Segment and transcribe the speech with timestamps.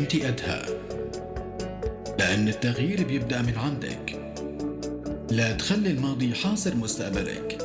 [0.00, 0.62] أنت قدها
[2.18, 4.16] لأن التغيير بيبدأ من عندك.
[5.30, 7.58] لا تخلي الماضي حاصر مستقبلك.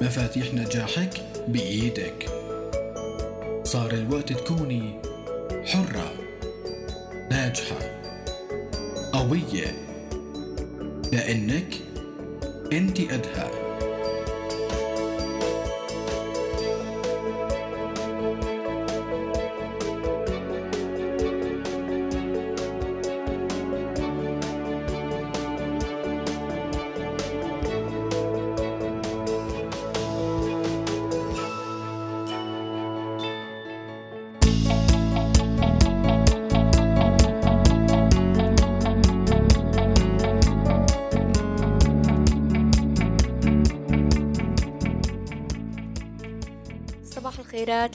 [0.00, 1.10] مفاتيح نجاحك
[1.48, 2.28] بإيدك.
[3.64, 5.00] صار الوقت تكوني
[5.64, 6.12] حرة
[7.30, 8.00] ناجحة
[9.12, 9.88] قوية.
[11.12, 11.74] لأنك
[12.72, 13.57] أنت قدها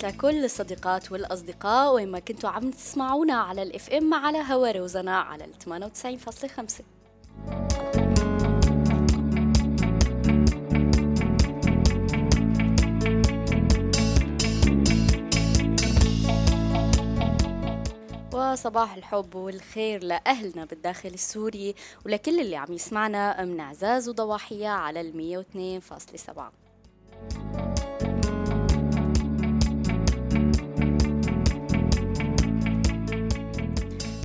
[0.03, 5.45] لكل الصديقات والأصدقاء وين ما كنتوا عم تسمعونا على الإف إم على هوا روزنا على
[5.45, 5.53] ال
[5.89, 6.83] 98.5
[18.33, 25.45] وصباح الحب والخير لأهلنا بالداخل السوري ولكل اللي عم يسمعنا من عزاز وضواحية على ال
[25.81, 26.62] 102.7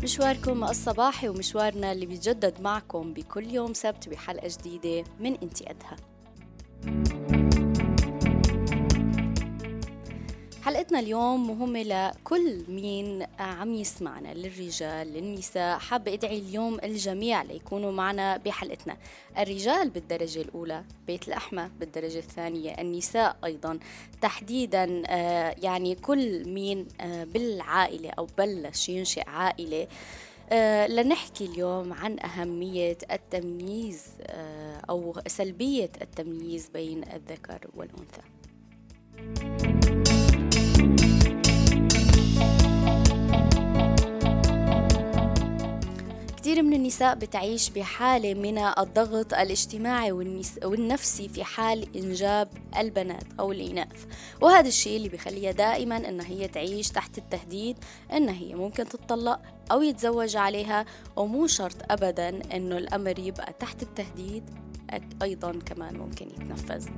[0.08, 5.96] مشواركم الصباحي ومشوارنا اللي بيتجدد معكم بكل يوم سبت بحلقة جديدة من إنتي قدها
[10.68, 15.78] حلقتنا اليوم مهمة لكل مين عم يسمعنا للرجال للنساء.
[15.78, 18.96] حابة أدعي اليوم الجميع ليكونوا معنا بحلقتنا.
[19.38, 23.78] الرجال بالدرجة الأولى بيت الأحمى بالدرجة الثانية النساء أيضا.
[24.20, 29.86] تحديدا آه، يعني كل مين آه، بالعائلة أو بلش ينشئ عائلة.
[30.50, 34.02] آه لنحكي اليوم عن أهمية التمييز
[34.90, 38.22] أو سلبية التمييز بين الذكر والأنثى.
[46.48, 50.12] كثير من النساء بتعيش بحالة من الضغط الاجتماعي
[50.64, 52.48] والنفسي في حال إنجاب
[52.78, 54.04] البنات أو الإناث.
[54.40, 57.76] وهذا الشيء اللي بخليها دائما إن هي تعيش تحت التهديد
[58.12, 59.40] إن هي ممكن تتطلق
[59.72, 60.84] أو يتزوج عليها
[61.16, 64.44] ومو شرط أبدا إنه الأمر يبقى تحت التهديد
[65.22, 66.88] أيضا كمان ممكن يتنفذ.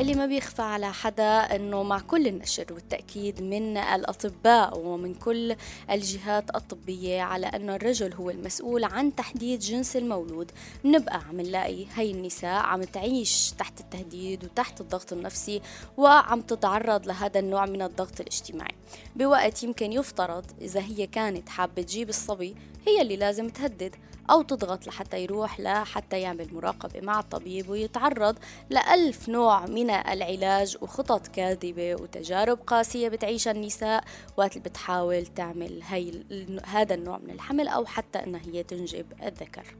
[0.00, 5.56] اللي ما بيخفى على حدا إنه مع كل النشر والتأكيد من الأطباء ومن كل
[5.90, 10.50] الجهات الطبية على انه الرجل هو المسؤول عن تحديد جنس المولود
[10.84, 15.62] بنبقى عم نلاقي هي النساء عم تعيش تحت التهديد وتحت الضغط النفسي
[15.96, 18.74] وعم تتعرض لهذا النوع من الضغط الاجتماعي.
[19.16, 22.56] بوقت يمكن يفترض إذا هي كانت حابة تجيب الصبي
[22.86, 23.96] هي اللي لازم تهدد.
[24.30, 28.38] أو تضغط لحتى يروح لحتى يعمل مراقبة مع الطبيب ويتعرض
[28.70, 34.04] لألف نوع من العلاج وخطط كاذبة وتجارب قاسية بتعيشها النساء
[34.36, 36.24] وقت اللي بتحاول تعمل هي
[36.64, 39.76] هذا النوع من الحمل أو حتى أنها هي تنجب الذكر.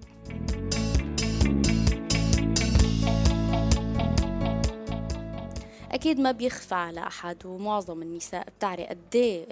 [5.93, 9.47] أكيد ما بيخفى على أحد ومعظم النساء بتعرف قد إيه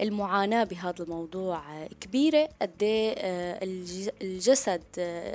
[0.00, 1.62] المعاناة بهذا الموضوع
[2.00, 3.14] كبيرة قد إيه
[4.22, 4.82] الجسد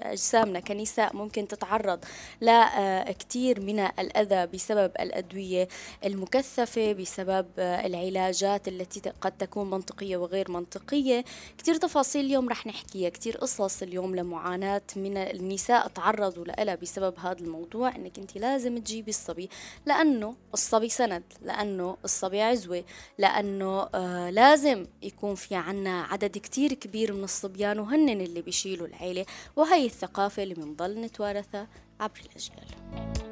[0.03, 1.99] أجسامنا كنساء ممكن تتعرض
[2.41, 5.67] لكثير من الأذى بسبب الأدوية
[6.05, 11.25] المكثفة بسبب العلاجات التي قد تكون منطقية وغير منطقية.
[11.57, 17.39] كثير تفاصيل اليوم رح نحكيها كثير قصص اليوم لمعاناة من النساء تعرضوا لها بسبب هذا
[17.39, 19.49] الموضوع إنك أنت لازم تجيبي الصبي
[19.85, 22.83] لأن لأنه الصبي سند لأنه الصبي عزوة
[23.17, 29.25] لأنه آه لازم يكون في عنا عدد كتير كبير من الصبيان وهن اللي بيشيلوا العيلة
[29.55, 31.67] وهي الثقافة اللي بنضل نتوارثها
[31.99, 33.30] عبر الأجيال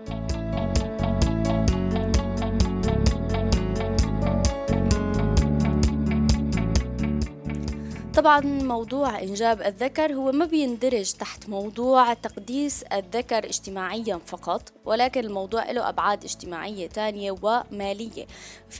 [8.19, 15.71] طبعا موضوع إنجاب الذكر هو ما بيندرج تحت موضوع تقديس الذكر اجتماعيا فقط ولكن الموضوع
[15.71, 18.27] له أبعاد اجتماعية تانية ومالية.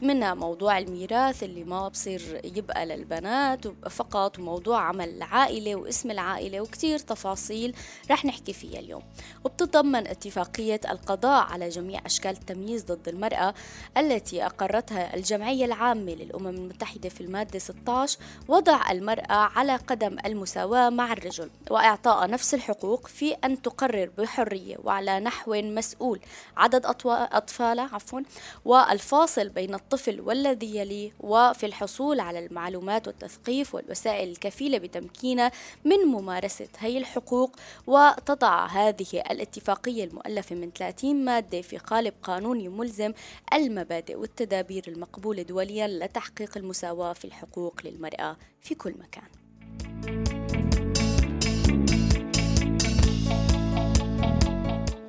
[0.01, 6.99] منها موضوع الميراث اللي ما بصير يبقى للبنات فقط وموضوع عمل العائلة واسم العائلة وكتير
[6.99, 7.75] تفاصيل
[8.11, 9.03] رح نحكي فيها اليوم.
[9.43, 13.53] وبتتضمن اتفاقية القضاء على جميع أشكال التمييز ضد المرأة
[13.97, 21.13] التي أقرتها الجمعية العامة للأمم المتحدة في المادة 16 وضع المرأة على قدم المساواة مع
[21.13, 26.19] الرجل وإعطاء نفس الحقوق في أن تقرر بحرية وعلى نحو مسؤول.
[26.57, 28.21] عدد أطفالها عفوا
[28.65, 35.51] والفاصل بين الطفل والذي يليه وفي الحصول على المعلومات والتثقيف والوسائل الكفيلة بتمكينه
[35.85, 37.55] من ممارسة هي الحقوق.
[37.87, 43.13] وتضع هذه الاتفاقية المؤلفة من 30 مادة في قالب قانوني ملزم
[43.53, 49.08] المبادئ والتدابير المقبولة دوليا لتحقيق المساواة في الحقوق للمرأة في كل مكان.
[49.09, 50.18] again.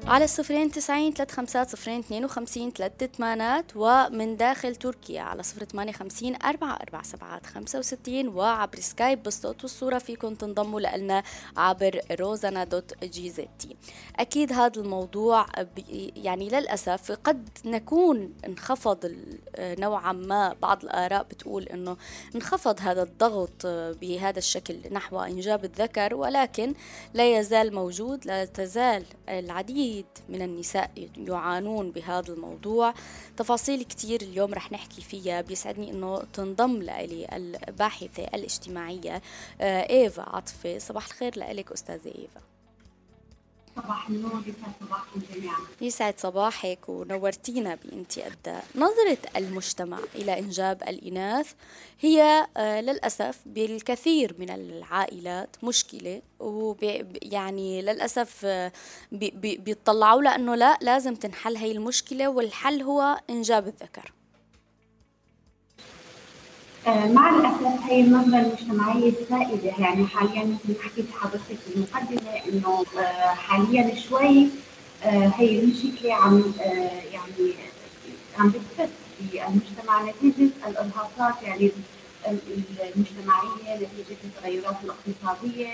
[0.07, 5.65] على الصفرين تسعين ثلاث خمسات صفرين اثنين وخمسين ثلاث ثمانات ومن داخل تركيا على صفر
[5.65, 11.23] ثمانية خمسين أربعة أربع سبعات خمسة وستين وعبر سكايب بالصوت والصورة فيكم تنضموا لنا
[11.57, 13.77] عبر روزانا دوت جي زيتي
[14.17, 15.47] أكيد هذا الموضوع
[16.17, 19.17] يعني للأسف قد نكون انخفض
[19.59, 21.97] نوعا ما بعض الآراء بتقول أنه
[22.35, 23.67] انخفض هذا الضغط
[24.01, 26.75] بهذا الشكل نحو إنجاب الذكر ولكن
[27.15, 32.95] لا يزال موجود لا تزال العديد العديد من النساء يعانون بهذا الموضوع.
[33.37, 35.41] تفاصيل كتير اليوم رح نحكي فيها.
[35.41, 39.23] بيسعدني إنه تنضم لي الباحثة الاجتماعية
[39.61, 42.41] آه، إيفا عطفة صباح الخير لك أستاذة إيفا.
[43.83, 45.57] صباح النور يسعد صباحكم جميعا.
[45.81, 51.53] يسعد صباحك ونورتينا بإنتي أبدا نظرة المجتمع إلى إنجاب الإناث
[52.01, 58.73] هي آه، للأسف بالكثير من العائلات مشكلة ويعني للأسف آه،
[59.13, 64.13] بيطلعوا لأنه لا لازم تنحل هي المشكلة والحل هو إنجاب الذكر.
[66.87, 72.85] مع الأسف هي النظرة المجتمعيه السائده يعني حاليا مثل ما حكيت حضرتك في المقدمة إنه
[72.99, 74.49] آه، حاليا شوي
[75.05, 76.53] آه، هي المشكلة عم
[77.13, 77.53] يعني
[78.39, 78.89] عم بتفت
[79.19, 81.71] في المجتمع نتيجة الإرهاقات يعني
[82.97, 85.69] المجتمعية نتيجة التغيرات الاقتصادية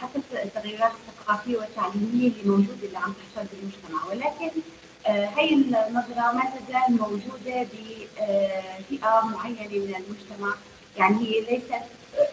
[0.00, 4.10] حتى التغيرات الثقافية والتعليمية اللي موجودة اللي عم تحصل بالمجتمع.
[4.10, 4.60] ولكن
[5.06, 10.54] هي النظرة ما تزال موجودة بفئة معينة من المجتمع.
[10.96, 11.82] يعني هي ليست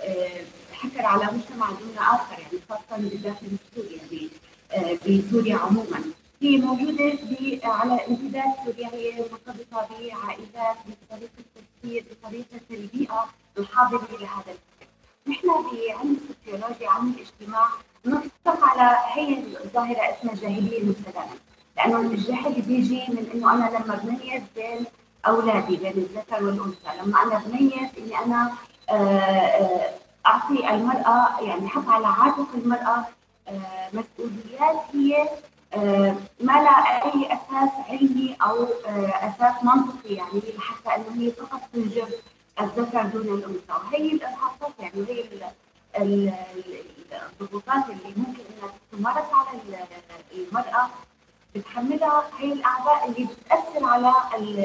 [0.03, 0.41] آه،
[0.73, 4.29] حكر على مجتمع دون آخر يعني خاصة بداخل سوريا
[5.07, 6.01] بسوريا عموما.
[6.41, 7.13] هي موجودة
[7.63, 8.89] على امتداد سوريا.
[8.93, 13.25] هي مرتبطة بعائلات بطريقة التفكير بطريقة البيئة
[13.57, 14.87] الحاضرة لهذا الفكر.
[15.27, 17.67] نحن بعلم السوسيولوجيا علم الاجتماع
[18.05, 21.31] نطلق على هي الظاهرة اسمها الجاهلية المستدامة
[21.81, 24.85] لأنه الجهل بيجي من إنه أنا لما بميز بين
[25.27, 26.89] أولادي بين الذكر والأنثى.
[27.01, 28.51] لما أنا بميز إني أنا
[28.89, 29.89] آه، آه،
[30.25, 33.05] أعطي المرأة يعني حط على عاتق المرأة
[33.47, 35.29] آه، مسؤوليات هي
[36.41, 38.67] ما لها أي أساس علمي أو
[39.21, 42.07] أساس منطقي يعني لحتى إنه هي فقط تنجب
[42.61, 43.73] الذكر دون الأنثى.
[43.85, 46.33] وهي الأرهاقات يعني هي
[47.41, 49.59] الضغوطات اللي ممكن إنها تمارس على
[50.33, 50.89] المرأة.
[51.55, 54.13] بتحملها هي الاعباء اللي بتأثر على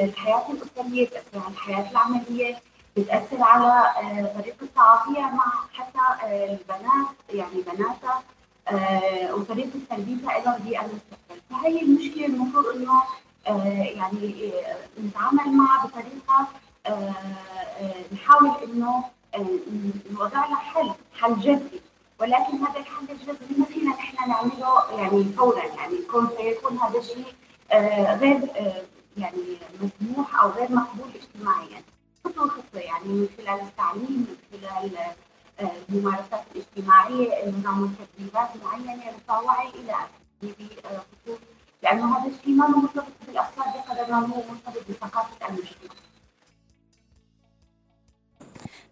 [0.03, 2.59] الحياة الأسرية بتأثر على الحياة العملية
[2.97, 8.23] بتأثر على آه، طريقة تعاطيها مع حتى آه، البنات يعني بناتها
[8.67, 13.03] آه، وطريقة تربيتها لها بالمستقبل فهي المشكلة المفروض إنه
[13.79, 14.51] يعني
[15.03, 16.47] نتعامل معها بطريقة
[18.13, 19.03] نحاول إنه
[20.11, 21.81] نوضع لها حل حل جذري.
[22.19, 27.25] ولكن هذا الحل الجذري ما فينا نحن نعمله يعني فورا يعني يكون سيكون هذا الشيء
[27.71, 28.81] آه غير آه
[29.17, 31.81] يعني مسموح أو غير مقبول اجتماعيا.
[32.25, 34.97] خطوه خطوه يعني من خلال التعليم من خلال
[35.59, 39.91] آه الممارسات الاجتماعية نظام تدريبات معينة رفع وعي إلى
[40.85, 41.37] آخره
[41.83, 46.06] لأنه هذا الشيء ما مرتبط بالافكار بقدر ما هو مرتبط بثقافة المجتمع.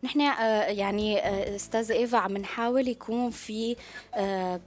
[0.04, 3.76] نحن آه، يعني آه، أستاذة إيفا عم نحاول يكون في
[4.16, 4.60] آه،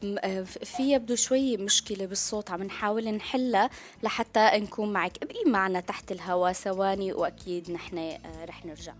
[0.44, 3.70] في يبدو شوي مشكلة بالصوت عم نحاول نحلها
[4.02, 5.12] لحتى نكون معك.
[5.22, 8.18] ابقي معنا تحت الهواء ثواني وأكيد نحن
[8.48, 8.92] رح نرجع.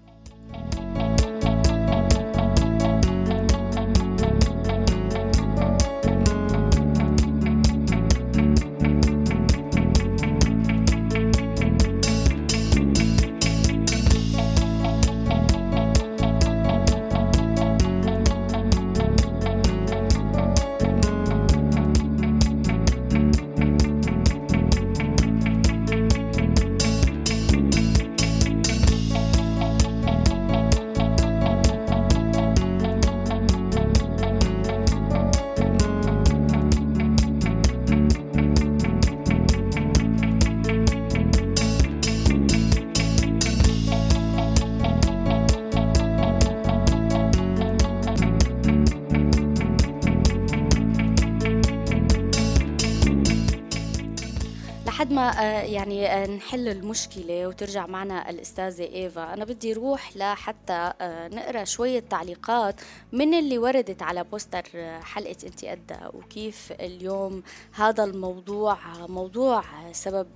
[54.99, 60.93] لحد ما آه، يعني آه، نحل المشكلة وترجع معنا الأستاذة إيفا أنا بدي روح لحتى
[61.01, 62.81] آه، نقرأ شوية تعليقات
[63.13, 64.63] من اللي وردت على بوستر
[65.03, 68.79] حلقة أنت أدى وكيف اليوم هذا الموضوع
[69.09, 70.27] موضوع سبب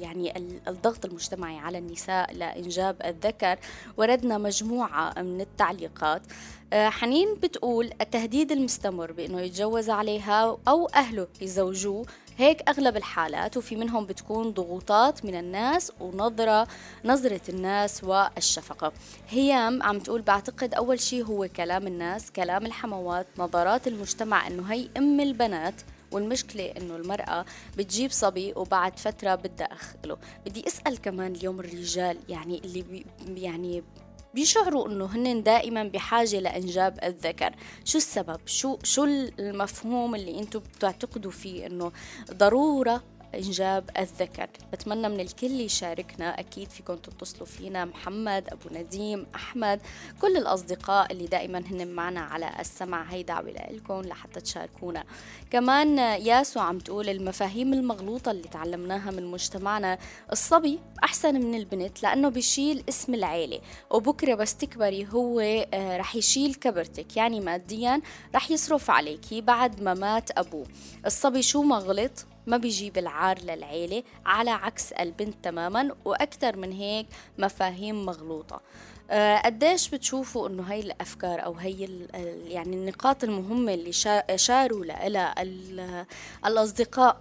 [0.00, 0.38] يعني
[0.68, 3.58] الضغط المجتمعي على النساء لإنجاب الذكر.
[3.96, 6.22] وردنا مجموعة من التعليقات.
[6.72, 12.06] حنين بتقول التهديد المستمر بأنه يتجوز عليها أو أهله يزوجوه
[12.40, 16.68] هيك أغلب الحالات وفي منهم بتكون ضغوطات من الناس ونظرة
[17.04, 18.92] نظرة الناس والشفقة.
[19.28, 24.88] هيام عم تقول بعتقد أول شيء هو كلام الناس كلام الحموات نظرات المجتمع أنه هي
[24.96, 25.74] أم البنات
[26.12, 27.44] والمشكلة إنه المرأة
[27.76, 30.16] بتجيب صبي وبعد فترة بدها أخله
[30.46, 33.82] بدي أسأل كمان اليوم الرجال يعني اللي بي يعني
[34.34, 37.54] بيشعروا إنه هن دائما بحاجة لإنجاب الذكر.
[37.84, 39.04] شو السبب؟ شو شو
[39.38, 41.92] المفهوم اللي أنتم بتعتقدوا فيه إنه
[42.32, 43.02] ضرورة
[43.34, 44.48] إنجاب الذكر.
[44.72, 49.80] بتمنى من الكل يشاركنا أكيد فيكم تتصلوا فينا محمد أبو نديم أحمد
[50.20, 53.02] كل الأصدقاء اللي دائما هن معنا على السمع.
[53.02, 55.04] هي دعوة لكم لحتى تشاركونا.
[55.50, 59.98] كمان ياسو عم تقول المفاهيم المغلوطة اللي تعلمناها من مجتمعنا
[60.32, 63.60] الصبي أحسن من البنت لأنه بيشيل اسم العيلة
[63.90, 67.16] وبكرة بس تكبري هو آه، رح يشيل كبرتك.
[67.16, 68.00] يعني ماديا
[68.34, 70.66] رح يصرف عليكي بعد ما مات أبوه.
[71.06, 77.06] الصبي شو ما غلط ما بيجيب العار للعيلة على عكس البنت تماما وأكثر من هيك
[77.38, 78.60] مفاهيم مغلوطة.
[79.10, 81.88] آه، قديش بتشوفوا إنه هاي الأفكار أو هي
[82.48, 83.92] يعني النقاط المهمة اللي
[84.36, 86.06] شاروا لها
[86.46, 87.20] الأصدقاء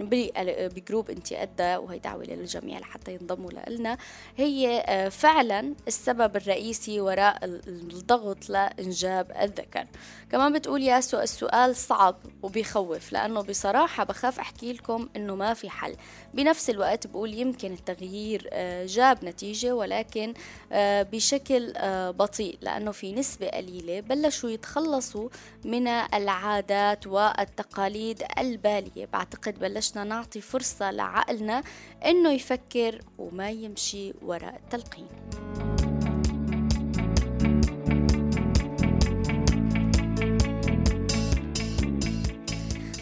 [0.00, 3.98] بجروب انت ادى وهي دعوة للجميع لحتى ينضموا لنا
[4.36, 9.86] هي آه، فعلا السبب الرئيسي وراء الضغط لإنجاب الذكر.
[10.32, 15.96] كمان بتقول ياسو السؤال صعب وبيخوف لأنه بصراحة بخاف أحكي لكم إنه ما في حل.
[16.34, 20.34] بنفس الوقت بقول يمكن التغيير آه، جاب نتيجة ولكن
[21.12, 25.28] بشكل آه، بطيء لأنه في نسبة قليلة بلشوا يتخلصوا
[25.64, 29.06] من العادات والتقاليد البالية.
[29.12, 31.62] بعتقد بلشنا نعطي فرصة لعقلنا
[32.04, 35.08] إنه يفكر وما يمشي وراء التلقين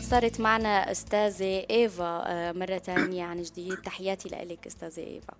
[0.00, 3.76] صارت معنا أستاذة إيفا آه، مرة تانية عن جديد.
[3.76, 5.34] تحياتي لك أستاذة إيفا.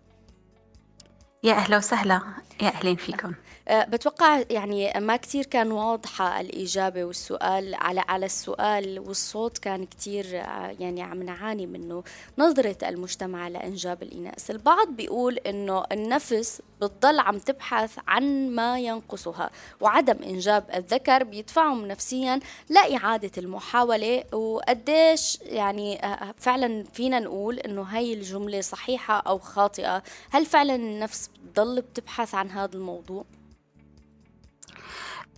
[1.44, 2.20] يا أهلا وسهلا.
[2.62, 3.32] يا أهلين فيكم.
[3.68, 10.24] أه، بتوقع يعني ما كتير كان واضحة الإجابة والسؤال على على السؤال والصوت كان كتير
[10.40, 12.04] أه، يعني عم نعاني منه.
[12.38, 14.50] نظرة المجتمع لإنجاب الإناث.
[14.50, 22.40] البعض بيقول إنه النفس بتضل عم تبحث عن ما ينقصها وعدم إنجاب الذكر بيدفعهم نفسيا
[22.70, 24.24] لإعادة المحاولة.
[24.32, 31.30] وقديش يعني أه، فعلا فينا نقول إنه هاي الجملة صحيحة أو خاطئة؟ هل فعلا النفس
[31.44, 33.24] بتضل بتبحث عن هذا الموضوع؟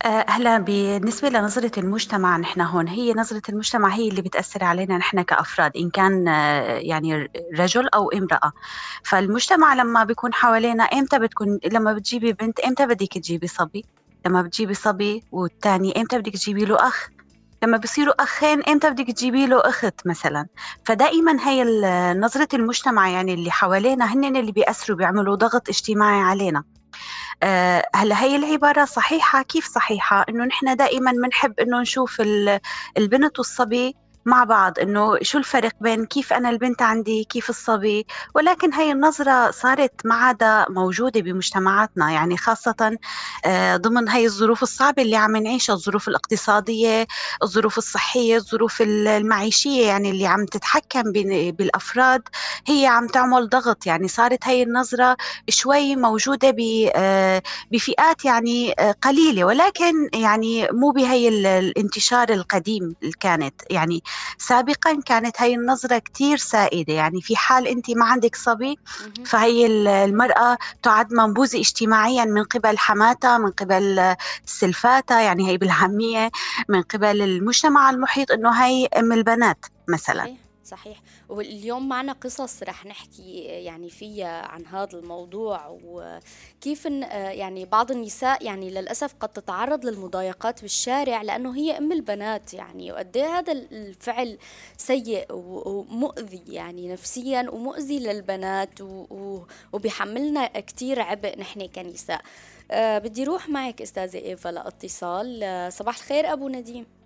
[0.05, 5.21] آه، هلا بالنسبة لنظرة المجتمع نحن هون هي نظرة المجتمع هي اللي بتأثر علينا نحن
[5.21, 8.51] كأفراد إن كان آه، يعني رجل أو امرأة.
[9.03, 13.85] فالمجتمع لما بيكون حوالينا إمتى بتكون لما بتجيبي بنت إمتى بدك تجيبي صبي؟
[14.25, 17.09] لما بتجيبي صبي والثاني إمتى بدك تجيبي له أخ؟
[17.63, 20.47] لما بصيروا أخين إمتى بدك تجيبي له أخت مثلا؟
[20.85, 21.63] فدائما هي
[22.13, 26.63] نظرة المجتمع يعني اللي حوالينا هن اللي بيأثروا بيعملوا ضغط اجتماعي علينا.
[27.43, 32.21] آه، هلأ هي العبارة صحيحة؟ كيف صحيحة؟ إنه نحن دائما بنحب إنه نشوف
[32.97, 33.95] البنت والصبي
[34.27, 38.05] مع بعض إنه شو الفرق بين كيف أنا البنت عندي كيف الصبي؟
[38.35, 42.97] ولكن هي النظرة صارت ما عادة موجودة بمجتمعاتنا يعني خاصة
[43.45, 47.07] آه، ضمن هي الظروف الصعبة اللي عم نعيشها الظروف الاقتصادية
[47.43, 51.11] الظروف الصحية الظروف المعيشية يعني اللي عم تتحكم
[51.51, 52.21] بالأفراد
[52.67, 53.85] هي عم تعمل ضغط.
[53.87, 55.17] يعني صارت هي النظرة
[55.49, 56.55] شوي موجودة
[56.95, 61.27] آه، بفئات يعني آه، قليلة ولكن يعني مو بهي
[61.59, 63.53] الانتشار القديم اللي كانت.
[63.69, 64.03] يعني
[64.37, 66.93] سابقا كانت هاي النظرة كتير سائدة.
[66.93, 68.79] يعني في حال أنت ما عندك صبي
[69.25, 76.31] فهي المرأة تعد منبوذة اجتماعيا من قبل حماتها من قبل سلفاتها يعني هي بالعامية
[76.69, 80.37] من قبل المجتمع المحيط أنه هي أم البنات مثلا.
[80.67, 81.01] صحيح.
[81.29, 88.69] واليوم معنا قصص رح نحكي يعني فيها عن هذا الموضوع وكيف يعني بعض النساء يعني
[88.69, 94.37] للأسف قد تتعرض للمضايقات بالشارع لأنه هي أم البنات يعني وقد إيه هذا الفعل
[94.77, 98.81] سيء ومؤذي يعني نفسيا ومؤذي للبنات
[99.73, 102.21] وبيحملنا كتير عبء نحن كنساء.
[102.71, 105.43] أه بدي روح معك أستاذة إيفا لأتصال.
[105.43, 106.96] أه صباح الخير أبو نديم.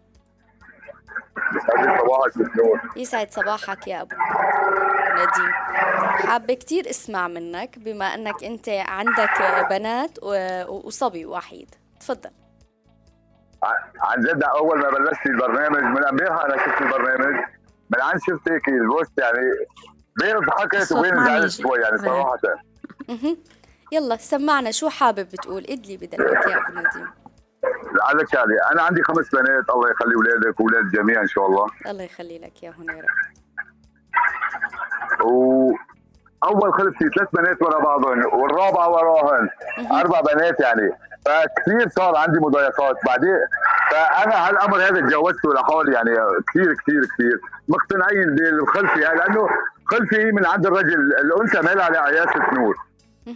[1.55, 4.15] يسعد صباحك يسعد صباحك يا أبو
[5.11, 5.51] نديم
[6.27, 10.23] حابة كتير اسمع منك بما أنك أنت عندك بنات
[10.69, 11.75] وصبي وحيد.
[11.99, 12.29] تفضل.
[13.99, 17.35] عن جد أول ما بلشت البرنامج من أمبارح أنا شفت البرنامج.
[17.89, 19.37] من عن شفت هيك البوست يعني
[20.21, 22.37] بين ضحكت وبين زعلت شوي يعني صراحة.
[23.91, 27.07] يلا سمعنا شو حابب بتقول ادلي بدلك يا أبو نديم
[28.01, 31.67] على شغله أنا عندي خمس بنات الله يخلي اولادك واولاد الجميع إن شاء الله.
[31.87, 32.73] الله يخلي لك يا
[35.23, 35.71] و
[36.43, 39.49] أول خلفتي ثلاث بنات ورا بعضهم والرابعة وراهن
[39.91, 40.91] أربع بنات يعني.
[41.25, 42.95] فكثير صار عندي مضايقات.
[43.05, 43.37] بعدين
[43.91, 46.11] فأنا هالأمر هذا تجاوزته لحالي يعني
[46.49, 47.39] كثير كثير كثير.
[47.67, 49.49] مقتنعين بالخلفي يعني لأنه
[49.85, 52.75] خلفي من عند الرجل الأنثى ما لها على عياسه نور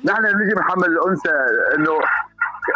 [0.05, 1.33] نحن بنيجي بنحمل الأنثى
[1.75, 1.99] إنه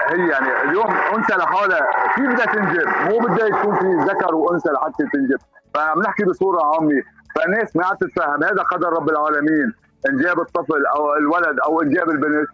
[0.10, 5.04] هي يعني اليوم أنثى لحالها كيف بدها تنجب مو بدها يكون في ذكر وأنثى لحتى
[5.14, 5.38] تنجب.
[5.74, 7.04] فبنحكي بصورة عامة.
[7.36, 9.74] فالناس ما عم تتفهم هذا قدر رب العالمين
[10.10, 12.48] انجاب الطفل أو الولد أو انجاب البنت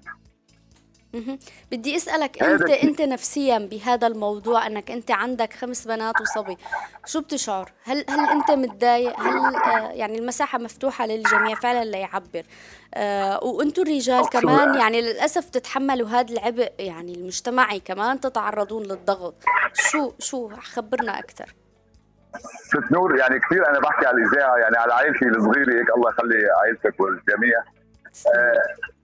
[1.71, 6.57] بدي أسألك أنت أنت نفسيا بهذا الموضوع أنك أنت عندك خمس بنات وصبي
[7.05, 12.43] شو بتشعر؟ هل هل أنت متضايق؟ هل آه يعني المساحة مفتوحة للجميع؟ فعلا ليعبر
[12.93, 19.35] آه وأنتم الرجال كمان يعني للأسف تتحملوا هذا العبء يعني المجتمعي كمان تتعرضون للضغط.
[19.73, 21.55] شو شو خبرنا أكثر
[22.63, 26.47] ست نور يعني كثير أنا بحكي على الإذاعة يعني على عائلتي الصغيرة هيك الله يخلي
[26.61, 27.63] عائلتك والجميع.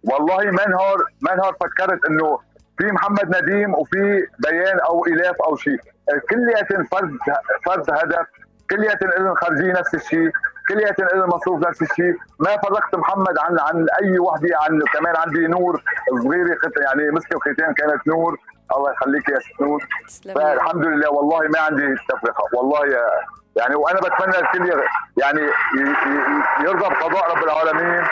[0.03, 2.39] والله ما نهار ما نهار فكرت إنه
[2.77, 5.80] في محمد نديم وفي بيان أو إلاف أو شيء.
[6.30, 7.18] كلياتهم فرد
[7.65, 8.25] فرد هدف
[8.70, 10.32] كلياتهم لهم خارجيه نفس الشيء
[10.70, 12.15] كلياتهم لهم مصروف نفس الشيء.
[12.39, 15.84] ما فرقت محمد عن عن أي وحدة عن كمان عندي نور
[16.24, 18.38] صغيرة يعني مسكة وختين كانت نور.
[18.77, 19.88] الله يخليك يا ست نور.
[20.36, 22.44] فالحمد لله والله ما عندي تفرقة.
[22.53, 23.06] والله يا
[23.56, 24.84] يعني وأنا بتمنى الكل
[25.18, 25.41] يعني
[26.63, 28.04] يرضى بقضاء رب العالمين.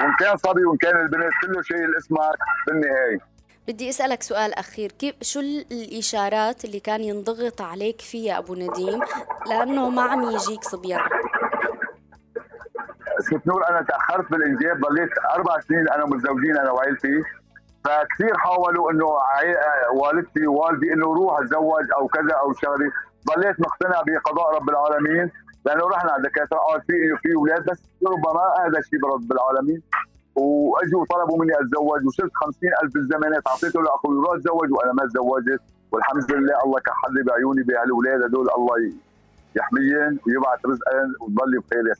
[0.00, 3.18] وإن كان صبي وإن كان البنت كله شيء اسمك بالنهاية.
[3.68, 9.00] بدي أسألك سؤال أخير كيف شو الإشارات اللي كان ينضغط عليك فيها أبو نديم؟
[9.46, 11.00] لأنه ما عم يجيك صبيان.
[13.20, 17.22] ست نور أنا تأخرت بالإنجاب ضليت أربع سنين أنا متزوجين أنا وعائلتي
[17.84, 19.06] فكثير حاولوا إنه
[19.94, 22.90] والدتي ووالدي إنه روح أتزوج أو كذا أو شغلة.
[23.26, 25.30] ضليت مقتنع بقضاء رب العالمين.
[25.66, 29.82] لأنه رحنا على الدكاتره قال في في أولاد بس ربما هذا الشيء برب العالمين
[30.36, 35.60] وأجوا طلبوا مني أتزوج وصرت 50000 بالزمانات أعطيته لأخوي روح أتزوج وأنا ما تزوجت.
[35.92, 38.92] والحمد لله الله كحل لي بعيوني بهالاولاد هدول الله
[39.56, 41.94] يحميهم ويبعث رزقهم وتضلي بخير يا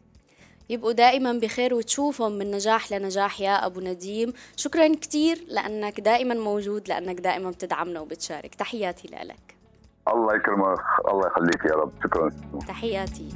[0.70, 4.32] يبقوا دائما بخير وتشوفهم من نجاح لنجاح يا أبو نديم.
[4.56, 8.54] شكرا كثير لأنك دائما موجود لأنك دائما بتدعمنا وبتشارك.
[8.54, 9.56] تحياتي لك.
[10.08, 11.92] الله يكرمك الله يخليك يا رب.
[12.04, 12.30] شكرا.
[12.68, 13.28] تحياتي.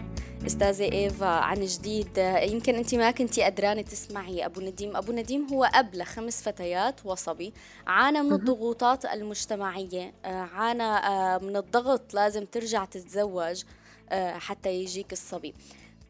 [0.46, 2.18] أستاذة إيفا عن جديد.
[2.42, 4.96] يمكن أنت ما كنتي قدرانه تسمعي أبو نديم.
[4.96, 7.52] أبو نديم هو أب لخمس فتيات وصبي.
[7.86, 10.14] عانى من الضغوطات المجتمعية.
[10.24, 13.62] آه، عانى آه، من الضغط لازم ترجع تتزوج
[14.10, 15.54] آه، حتى يجيك الصبي.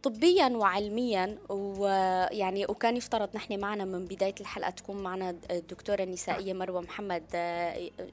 [0.02, 6.80] طبيا وعلميا ويعني وكان يفترض نحن معنا من بداية الحلقة تكون معنا الدكتورة النسائية مروة
[6.80, 7.24] محمد.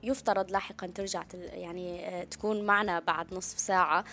[0.04, 1.23] يفترض لاحقا ترجع
[1.54, 4.06] يعني تكون معنا بعد نصف ساعة.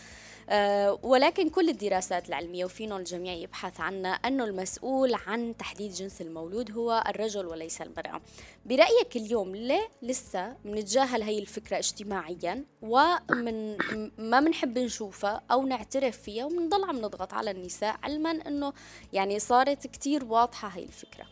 [1.03, 7.05] ولكن كل الدراسات العلمية وفينا الجميع يبحث عنها أنه المسؤول عن تحديد جنس المولود هو
[7.09, 8.21] الرجل وليس المرأة.
[8.67, 13.77] برأيك اليوم ليه لسه بنتجاهل هي الفكرة اجتماعيا؟ ومن
[14.19, 18.73] ما بنحب نشوفها أو نعترف فيها وبنضل عم نضغط على النساء علما أنه
[19.13, 21.25] يعني صارت كتير واضحة هي الفكرة.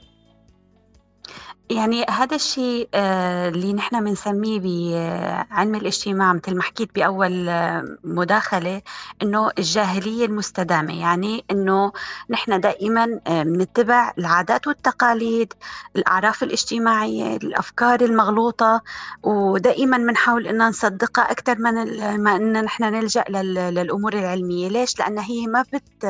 [1.72, 8.82] يعني هذا الشيء آه، اللي نحن بنسميه بعلم الاجتماع مثل ما حكيت بأول آه، مداخلة
[9.22, 11.00] إنه الجاهلية المستدامة.
[11.00, 11.92] يعني إنه
[12.30, 15.52] نحن دائما آه، بنتبع العادات والتقاليد
[15.96, 18.82] الأعراف الاجتماعية الأفكار المغلوطة
[19.22, 21.74] ودائما بنحاول إن نصدقها أكثر من
[22.22, 24.68] ما إن نحن نلجأ للأمور العلمية.
[24.68, 26.04] ليش؟ لأن هي ما بت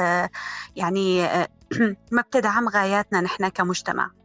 [0.76, 1.22] يعني
[2.14, 4.21] ما بتدعم غاياتنا نحن كمجتمع.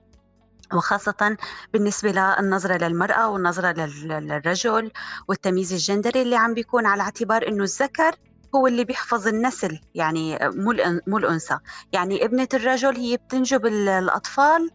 [0.73, 1.37] وخاصة
[1.73, 4.91] بالنسبة للنظرة للمرأة والنظرة للرجل
[5.27, 8.15] والتمييز الجندري اللي عم بيكون على اعتبار إنه الذكر
[8.55, 10.73] هو اللي بيحفظ النسل يعني مو
[11.07, 11.57] مو الأنثى.
[11.91, 14.71] يعني ابنة الرجل هي بتنجب الأطفال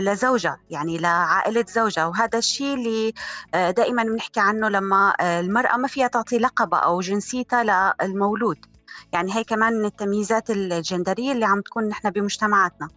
[0.00, 2.06] لزوجها يعني لعائلة زوجها.
[2.06, 3.12] وهذا الشيء اللي
[3.54, 8.71] دائما بنحكي عنه لما المرأة ما فيها تعطي لقبها أو جنسيتها للمولود.
[9.12, 12.88] يعني هي كمان من التمييزات الجندرية اللي عم تكون نحن بمجتمعاتنا.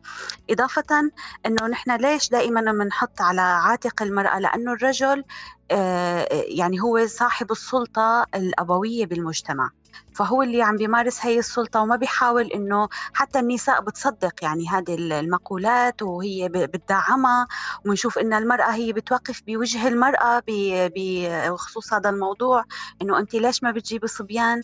[0.49, 1.12] إضافة
[1.45, 5.23] أنه نحن ليش دائما بنحط على عاتق المرأة؟ لأنه الرجل
[5.71, 9.69] آه، يعني هو صاحب السلطة الأبوية بالمجتمع.
[10.15, 16.01] فهو اللي عم بيمارس هي السلطة وما بيحاول إنه حتى النساء بتصدق يعني هذه المقولات
[16.01, 17.47] وهي بتدعمها
[17.86, 22.63] ونشوف إن المرأة هي بتوقف بوجه المرأة بخصوص هذا الموضوع
[23.01, 24.62] إنه أنت ليش ما بتجيبي صبيان؟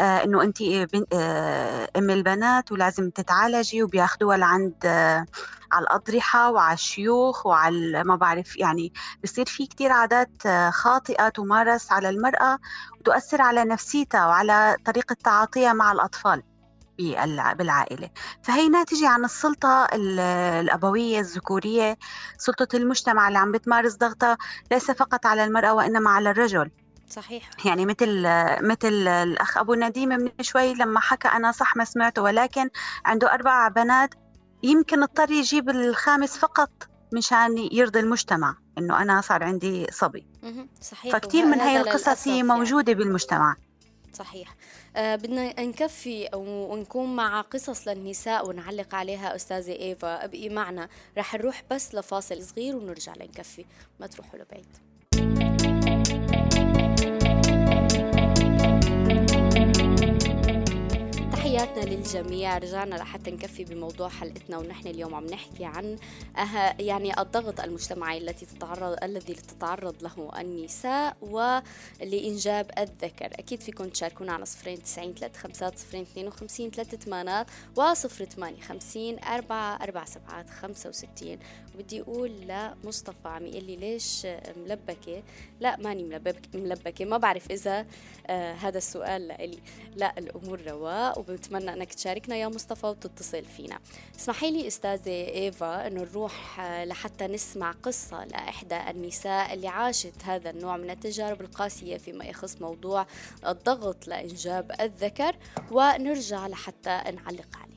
[0.00, 0.58] آه إنه أنت
[1.12, 5.26] آه أم البنات ولازم تتعالجي وبياخدوها لعند آه
[5.74, 8.92] على الأضرحة وعلى الشيوخ وعلى ما بعرف يعني
[9.24, 12.58] بصير في كتير عادات آه، خاطئة تمارس على المرأة
[13.08, 16.42] وتؤثر على نفسيتها وعلى طريقة تعاطيها مع الأطفال
[17.58, 18.10] بالعائلة.
[18.42, 21.98] فهي ناتجة عن السلطة الأبوية الذكورية
[22.38, 24.38] سلطة المجتمع اللي عم بتمارس ضغطها
[24.70, 26.70] ليس فقط على المرأة وإنما على الرجل.
[27.10, 27.50] صحيح.
[27.64, 28.22] يعني مثل
[28.60, 32.70] مثل الأخ أبو نديم من شوي لما حكى أنا صح ما سمعته ولكن
[33.04, 34.14] عنده أربع بنات
[34.62, 36.70] يمكن اضطر يجيب الخامس فقط.
[37.14, 40.26] مشان يرضي المجتمع إنه أنا صار عندي صبي.
[40.80, 42.48] صحيح فكتير من هاي القصص هي يعني.
[42.48, 43.04] موجودة يعني.
[43.04, 43.56] بالمجتمع.
[44.12, 44.56] صحيح.
[44.96, 50.24] آه بدنا نكفي ونكون مع قصص للنساء ونعلق عليها أستاذة إيفا.
[50.24, 50.88] ابقي معنا.
[51.18, 53.64] رح نروح بس لفاصل صغير ونرجع لنكفي.
[54.00, 54.66] ما تروحوا لبعيد.
[61.54, 62.58] تحياتنا للجميع.
[62.58, 65.98] رجعنا لحتى نكفي بموضوع حلقتنا ونحن اليوم عم نحكي عن
[66.36, 73.26] أه يعني الضغط المجتمعي التي تتعرض الذي تتعرض له النساء ولإنجاب الذكر.
[73.26, 78.60] أكيد فيكم تشاركونا على صفرين تسعين ثلاثة خمسات صفرين اثنين وخمسين ثلاثة ثمانات وصفر ثمانية
[78.60, 81.38] خمسين أربعة أربعة سبعات خمسة وستين.
[81.74, 85.22] وبدي أقول لمصطفى عم يقول لي ليش ملبكة؟
[85.60, 86.20] لا ماني
[86.54, 87.04] ملبكة.
[87.04, 87.86] ما بعرف إذا
[88.26, 89.58] آه هذا السؤال لإلي.
[89.96, 93.78] لا الأمور رواق وبنتمنى أنك تشاركنا يا مصطفى وتتصل فينا.
[94.16, 100.50] اسمحي لي أستاذة إيفا أنه نروح آه لحتى نسمع قصة لإحدى النساء اللي عاشت هذا
[100.50, 103.06] النوع من التجارب القاسية فيما يخص موضوع
[103.46, 105.36] الضغط لإنجاب الذكر.
[105.70, 107.73] ونرجع لحتى نعلق عليه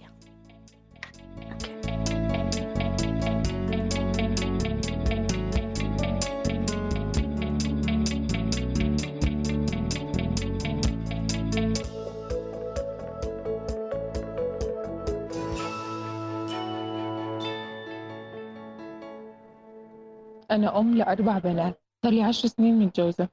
[20.58, 23.30] أنا أم لأربع بنات صار لي عشر سنين متجوزة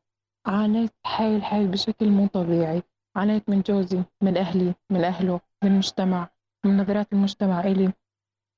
[0.46, 2.82] عانيت حيل حيل بشكل مو طبيعي.
[3.16, 6.28] عانيت من جوزي من أهلي من أهله من المجتمع
[6.66, 7.92] من نظرات المجتمع إلي.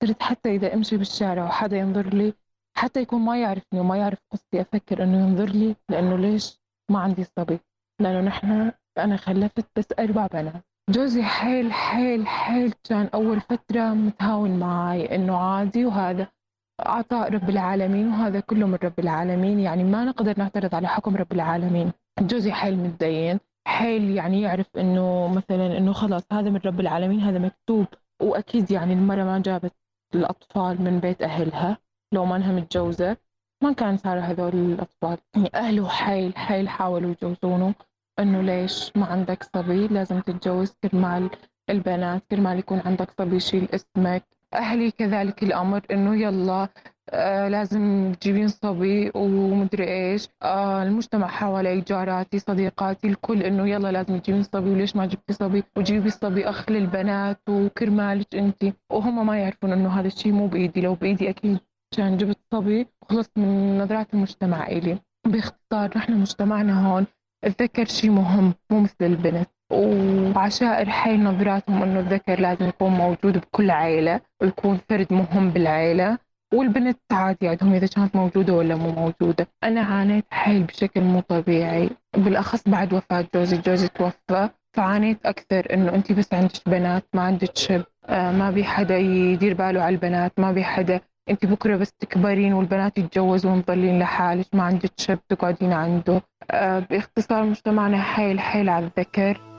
[0.02, 2.32] صرت حتى إذا أمشي بالشارع وحدا ينظر لي
[2.76, 7.24] حتى يكون ما يعرفني وما يعرف قصتي أفكر إنه ينظر لي لأنه ليش؟ ما عندي
[7.24, 7.58] صبي.
[8.00, 10.64] لأنه نحن أنا خلفت بس أربع بنات.
[10.90, 16.35] جوزي حيل حيل حيل كان أول فترة متهاون معي إنه عادي وهذا.
[16.80, 19.60] عطاء رب العالمين وهذا كله من رب العالمين.
[19.60, 21.92] يعني ما نقدر نعترض على حكم رب العالمين.
[22.20, 27.38] جوزي حيل متدين حيل يعني يعرف إنه مثلا إنه خلاص هذا من رب العالمين هذا
[27.38, 27.86] مكتوب.
[28.22, 29.72] وأكيد يعني المرة ما جابت
[30.14, 31.78] الأطفال من بيت أهلها
[32.12, 33.16] لو ما انها متجوزة
[33.62, 35.18] ما كان صار هذول الأطفال.
[35.34, 37.74] يعني أهله حيل حيل حاولوا يجوزونه
[38.18, 41.30] إنه ليش ما عندك صبي؟ لازم تتجوز كرمال
[41.70, 44.35] البنات كرمال يكون عندك صبي يشيل اسمك.
[44.54, 46.68] أهلي كذلك الأمر إنه يلا
[47.10, 50.28] آه لازم تجيبين صبي ومدري إيش.
[50.42, 54.70] آه المجتمع حوالي جاراتي صديقاتي الكل إنه يلا لازم تجيبين صبي.
[54.70, 58.72] وليش ما جبتي صبي؟ وجيبي صبي أخ للبنات وكرمالك أنت.
[58.92, 60.80] وهم ما يعرفون إنه هذا الشيء مو بإيدي.
[60.80, 61.58] لو بإيدي أكيد
[61.96, 64.98] كان جبت صبي وخلصت من نظرات المجتمع إلي.
[65.26, 67.06] باختصار نحن مجتمعنا هون
[67.44, 69.48] الذكر شيء مهم مو مثل البنت.
[69.72, 76.18] وعشائر حي نظراتهم أنه الذكر لازم يكون موجود بكل عائلة ويكون فرد مهم بالعائلة
[76.54, 79.48] والبنت عادي عندهم إذا كانت موجودة ولا مو موجودة.
[79.64, 81.90] أنا عانيت حيل بشكل مو طبيعي.
[82.16, 87.56] بالأخص بعد وفاة جوزي جوزي توفى فعانيت أكثر إنه أنت بس عندك بنات ما عندك
[87.56, 91.00] شب آه ما بي حدا يدير باله على البنات ما بي حدا.
[91.30, 96.22] انت بكرة بس تكبرين والبنات يتجوزون تضلين لحالك ما عندك شب تقعدين عنده.
[96.50, 99.55] آه باختصار مجتمعنا حيل حيل على الذكر.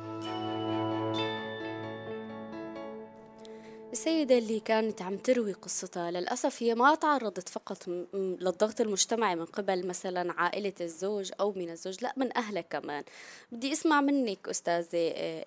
[3.92, 9.88] السيدة اللي كانت عم تروي قصتها للأسف هي ما تعرضت فقط للضغط المجتمعي من قبل
[9.88, 13.04] مثلا عائلة الزوج أو من الزوج لا من أهلها كمان
[13.52, 14.98] بدي أسمع منك أستاذة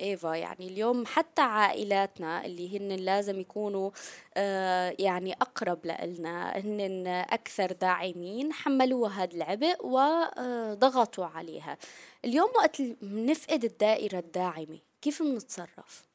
[0.01, 3.91] إيفا يعني اليوم حتى عائلاتنا اللي هن لازم يكونوا
[4.37, 11.77] آه، يعني أقرب لنا هن أكثر داعمين حملوها هذا العبء وضغطوا عليها
[12.25, 16.10] اليوم وقت نفقد الدائرة الداعمة كيف بنتصرف؟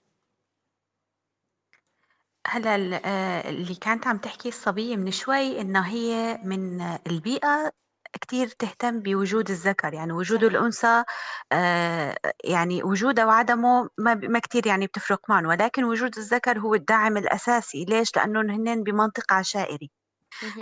[2.46, 7.72] هلا آه، اللي كانت عم تحكي الصبية من شوي إنه هي من البيئة
[8.20, 10.50] كتير تهتم بوجود الذكر يعني وجود صحيح.
[10.50, 11.04] الأنثى
[11.52, 17.16] آه يعني وجوده وعدمه ما, ما كتير يعني بتفرق معهم ولكن وجود الذكر هو الداعم
[17.16, 19.90] الأساسي ليش؟ لأنه هن بمنطقة عشائري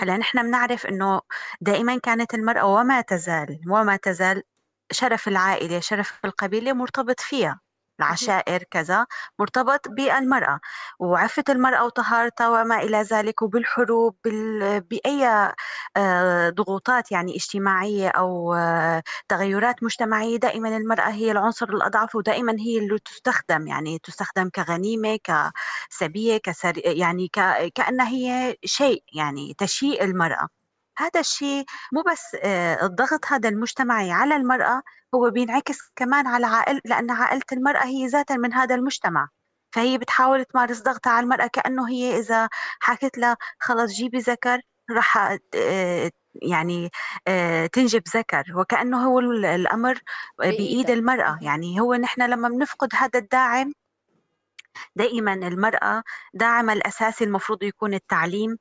[0.00, 1.20] هلا نحن بنعرف إنه
[1.60, 4.42] دائما كانت المرأة وما تزال وما تزال
[4.92, 7.60] شرف العائلة شرف القبيلة مرتبط فيها
[8.00, 9.06] العشائر كذا
[9.38, 10.60] مرتبط بالمرأة
[10.98, 14.16] وعفة المرأة وطهارتها وما إلى ذلك وبالحروب
[14.90, 15.26] بأي
[15.96, 22.78] آه، ضغوطات يعني اجتماعية أو آه، تغيرات مجتمعية دائما المرأة هي العنصر الأضعف ودائما هي
[22.78, 25.18] اللي تستخدم يعني تستخدم كغنيمة
[25.90, 27.28] كسبية كسر يعني
[27.74, 30.48] كأنها هي شيء يعني تشيء المرأة.
[30.98, 34.82] هذا الشيء مو بس آه، الضغط هذا المجتمعي على المرأة
[35.14, 39.28] هو بينعكس كمان على عائل لأن عائلة المرأة هي ذاتا من هذا المجتمع.
[39.72, 42.48] فهي بتحاول تمارس ضغطها على المرأة كأنه هي إذا
[42.80, 46.10] حكت لها خلص جيبي ذكر راح آه،
[46.42, 46.90] يعني
[47.28, 48.44] آه، تنجب ذكر.
[48.56, 50.00] وكأنه هو الأمر
[50.38, 51.38] بإيد المرأة.
[51.42, 53.72] يعني هو نحن لما بنفقد هذا الداعم
[54.96, 56.02] دائما المرأة
[56.34, 58.58] داعمها الأساسي المفروض يكون التعليم.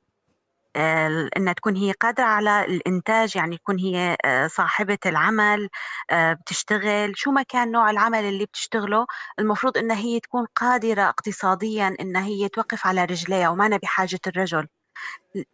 [0.76, 5.68] إنها تكون هي قادرة على الإنتاج يعني تكون هي آه، صاحبة العمل
[6.10, 7.12] آه، بتشتغل.
[7.16, 9.06] شو ما كان نوع العمل اللي بتشتغله
[9.38, 14.68] المفروض إنها هي تكون قادرة اقتصاديا إنها هي توقف على رجليها وما بحاجة الرجل.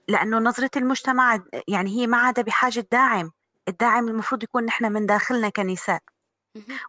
[0.09, 3.33] لأنه نظرة المجتمع يعني هي ما عاد بحاجة داعم.
[3.68, 6.00] الداعم المفروض يكون نحن من داخلنا كنساء.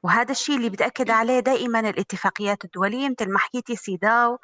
[0.03, 4.37] وهذا الشيء اللي بتأكد عليه دائما الاتفاقيات الدولية مثل ما حكيتي سيداو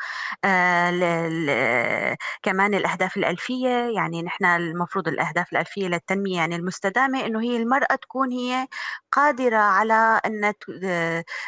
[0.45, 3.69] آه كمان الأهداف الألفية.
[3.95, 8.67] يعني نحن المفروض الأهداف الألفية للتنمية يعني المستدامة إنه هي المرأة تكون هي
[9.11, 10.53] قادرة على أن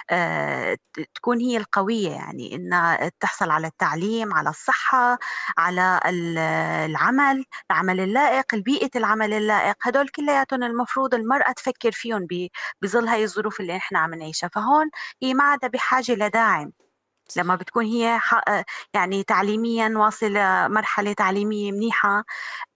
[0.10, 0.78] آه
[1.16, 2.10] تكون هي القوية.
[2.10, 5.20] يعني أنها تحصل على التعليم على الصحة
[5.58, 9.76] على العمل العمل اللائق البيئة العمل اللائق.
[9.82, 12.28] هدول كلياتهم المفروض المرأة تفكر فيهم
[12.82, 14.50] بظل هاي الظروف اللي إحنا عم نعيشها.
[14.54, 14.90] فهون
[15.22, 16.72] هي ما عادها بحاجة لداعم
[17.38, 18.20] لما بتكون هي
[18.94, 22.26] يعني تعليميا واصلة مرحلة تعليمية منيحة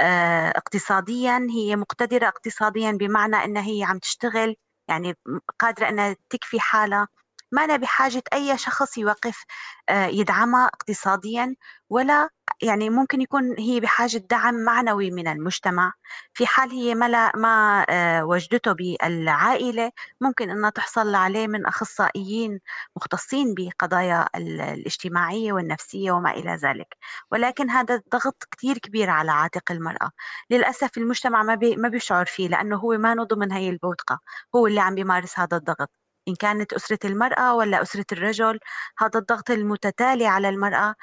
[0.01, 4.55] آه، اقتصاديا هي مقتدرة اقتصاديا بمعنى أنها هي عم تشتغل
[4.87, 5.15] يعني
[5.59, 7.07] قادرة أنها تكفي حالها.
[7.51, 9.43] ما أنا بحاجة أي شخص يوقف
[9.89, 11.55] آه، يدعمها اقتصاديا
[11.89, 12.29] ولا
[12.63, 15.93] يعني ممكن يكون هي بحاجة دعم معنوي من المجتمع.
[16.33, 22.59] في حال هي ما, ما آه، وجدته بالعائلة ممكن أنها تحصل عليه من أخصائيين
[22.95, 26.97] مختصين بقضايا الاجتماعية والنفسية وما إلى ذلك.
[27.31, 30.11] ولكن هذا الضغط كتير كبير على عاتق المرأة.
[30.49, 34.19] للأسف المجتمع ما, بي ما بيشعر فيه لأنه هو ما ضمن هي البوتقة.
[34.55, 35.89] هو اللي عم بيمارس هذا الضغط.
[36.27, 38.59] إن كانت أسرة المرأة ولا أسرة الرجل
[38.97, 40.95] هذا الضغط المتتالي على المرأة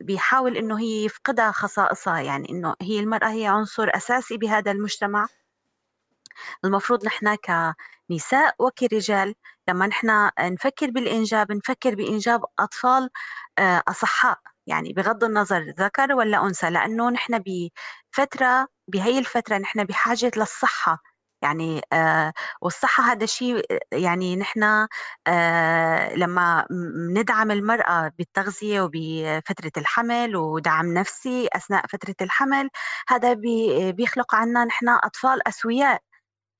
[0.00, 5.26] بيحاول إنه هي يفقدها خصائصها يعني إنه هي المرأة هي عنصر أساسي بهذا المجتمع.
[6.64, 9.34] المفروض نحن كنساء وكرجال
[9.68, 13.10] لما نحن نفكر بالإنجاب نفكر بإنجاب أطفال
[13.58, 20.30] آه، أصحاء يعني بغض النظر ذكر ولا أنثى لأنه نحن بفترة بهي الفترة نحن بحاجة
[20.36, 21.02] للصحة.
[21.42, 24.86] يعني آه والصحة هذا شيء يعني نحن
[25.26, 26.66] آه لما
[27.14, 32.70] ندعم المرأة بالتغذية وبفترة الحمل ودعم نفسي أثناء فترة الحمل
[33.08, 36.00] هذا بي بيخلق عنا نحن أطفال أسوياء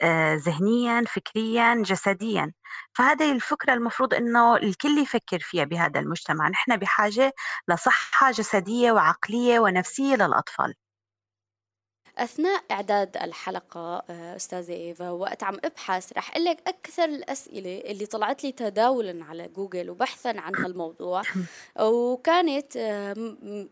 [0.02, 2.52] آه ذهنيا فكريا جسديا.
[2.94, 6.48] فهذه الفكرة المفروض أنه الكل يفكر فيها بهذا المجتمع.
[6.48, 7.32] نحن بحاجة
[7.68, 10.74] لصحة جسدية وعقلية ونفسية للأطفال.
[12.18, 18.06] أثناء إعداد الحلقة آه، أستاذة إيفا وقت عم أبحث رح أقول لك أكثر الأسئلة اللي
[18.06, 21.22] طلعت لي تداولا على جوجل وبحثا عن هالموضوع
[21.80, 22.76] وكانت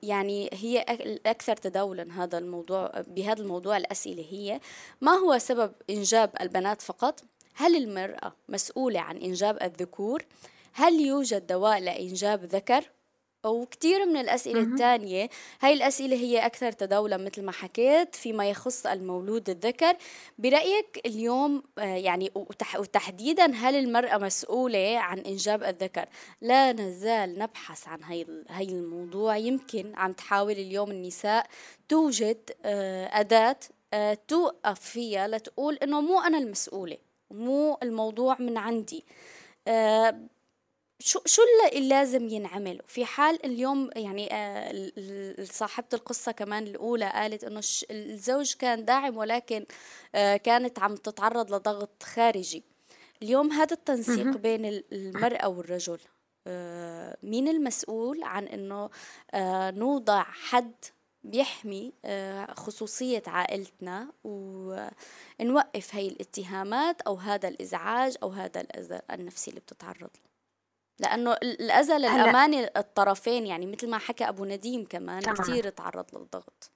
[0.03, 4.61] يعني هي الأكثر تداولا هذا الموضوع بهذا الموضوع الأسئلة هي
[5.01, 7.25] ما هو سبب إنجاب البنات فقط؟
[7.55, 10.25] هل المرأة مسؤولة عن إنجاب الذكور؟
[10.73, 12.91] هل يوجد دواء لإنجاب ذكر؟
[13.47, 15.29] وكثير من الأسئلة الثانية
[15.61, 19.97] هاي الأسئلة هي أكثر تداولا مثل ما حكيت فيما يخص المولود الذكر.
[20.39, 22.31] برأيك اليوم آه، يعني
[22.79, 26.07] وتحديدا هل المرأة مسؤولة عن إنجاب الذكر؟
[26.41, 29.37] لا نزال نبحث عن هاي هاي الموضوع.
[29.37, 31.47] يمكن عم تحاول اليوم النساء
[31.89, 33.57] توجد آه، أداة
[33.95, 36.97] آه، توقف فيها لتقول إنه مو أنا المسؤولة
[37.31, 39.05] مو الموضوع من عندي.
[41.03, 44.93] شو شو اللي لازم ينعمل في حال اليوم يعني آه،
[45.45, 47.61] صاحبة القصة كمان الأولى قالت إنه
[47.91, 49.67] الزوج كان داعم ولكن
[50.15, 52.65] آه، كانت عم تتعرض لضغط خارجي.
[53.23, 55.99] اليوم هذا التنسيق بين المرأة والرجل
[56.47, 58.91] آه، مين المسؤول عن إنه
[59.79, 60.75] نوضع حد
[61.25, 61.93] بيحمي
[62.57, 70.30] خصوصية عائلتنا ونوقف هاي الاتهامات أو هذا الإزعاج أو هذا الأذى النفسي اللي بتتعرض له؟
[71.01, 76.73] لأنه الأذى للأمان الطرفين يعني مثل ما حكى أبو نديم كمان كثير تعرض للضغط.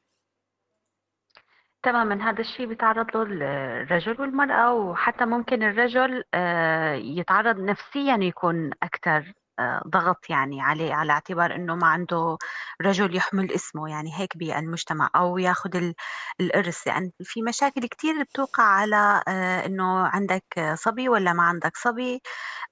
[1.82, 9.32] تماما هذا الشيء بيتعرض له الرجل والمرأة وحتى ممكن الرجل آه، يتعرض نفسيا يكون أكثر
[9.58, 12.38] آه، ضغط يعني عليه على اعتبار إنه ما عنده
[12.82, 15.92] رجل يحمل اسمه يعني هيك بالمجتمع أو ياخذ
[16.40, 21.76] الارث لأن يعني في مشاكل كثير بتوقع على آه، إنه عندك صبي ولا ما عندك
[21.76, 22.22] صبي.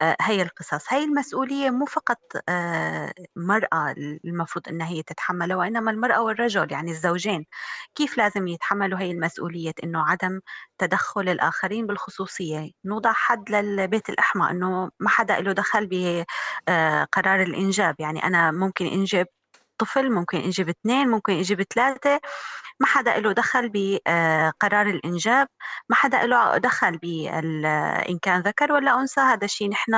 [0.03, 0.93] آه، هي القصص.
[0.93, 2.19] هي المسؤولية مو فقط
[3.37, 7.47] مرأة المفروض إنها هي تتحملها وإنما المرأة والرجل يعني الزوجين.
[7.95, 10.41] كيف لازم يتحملوا هي المسؤولية إنه عدم
[10.79, 15.88] تدخل الآخرين بالخصوصية؟ نوضع حد للبيت الاحمى إنه ما حدا له دخل
[16.69, 17.95] آه، قرار الإنجاب.
[18.01, 19.27] يعني أنا ممكن أنجب
[19.79, 22.21] طفل ممكن أنجب اثنين ممكن أنجب ثلاثة
[22.81, 25.49] ما حدا له دخل بقرار الإنجاب
[25.89, 26.99] ما حدا له دخل
[28.09, 29.95] إن كان ذكر ولا أنثى هذا الشيء نحن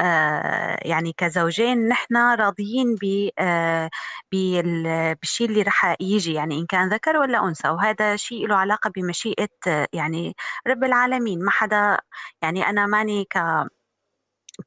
[0.00, 2.96] آه، يعني كزوجين نحن راضيين
[3.38, 3.90] آه،
[4.32, 9.48] بالشيء اللي رح يجي يعني إن كان ذكر ولا أنثى وهذا شيء له علاقة بمشيئة
[9.92, 10.36] يعني
[10.66, 11.98] رب العالمين ما حدا
[12.42, 13.38] يعني أنا ماني ك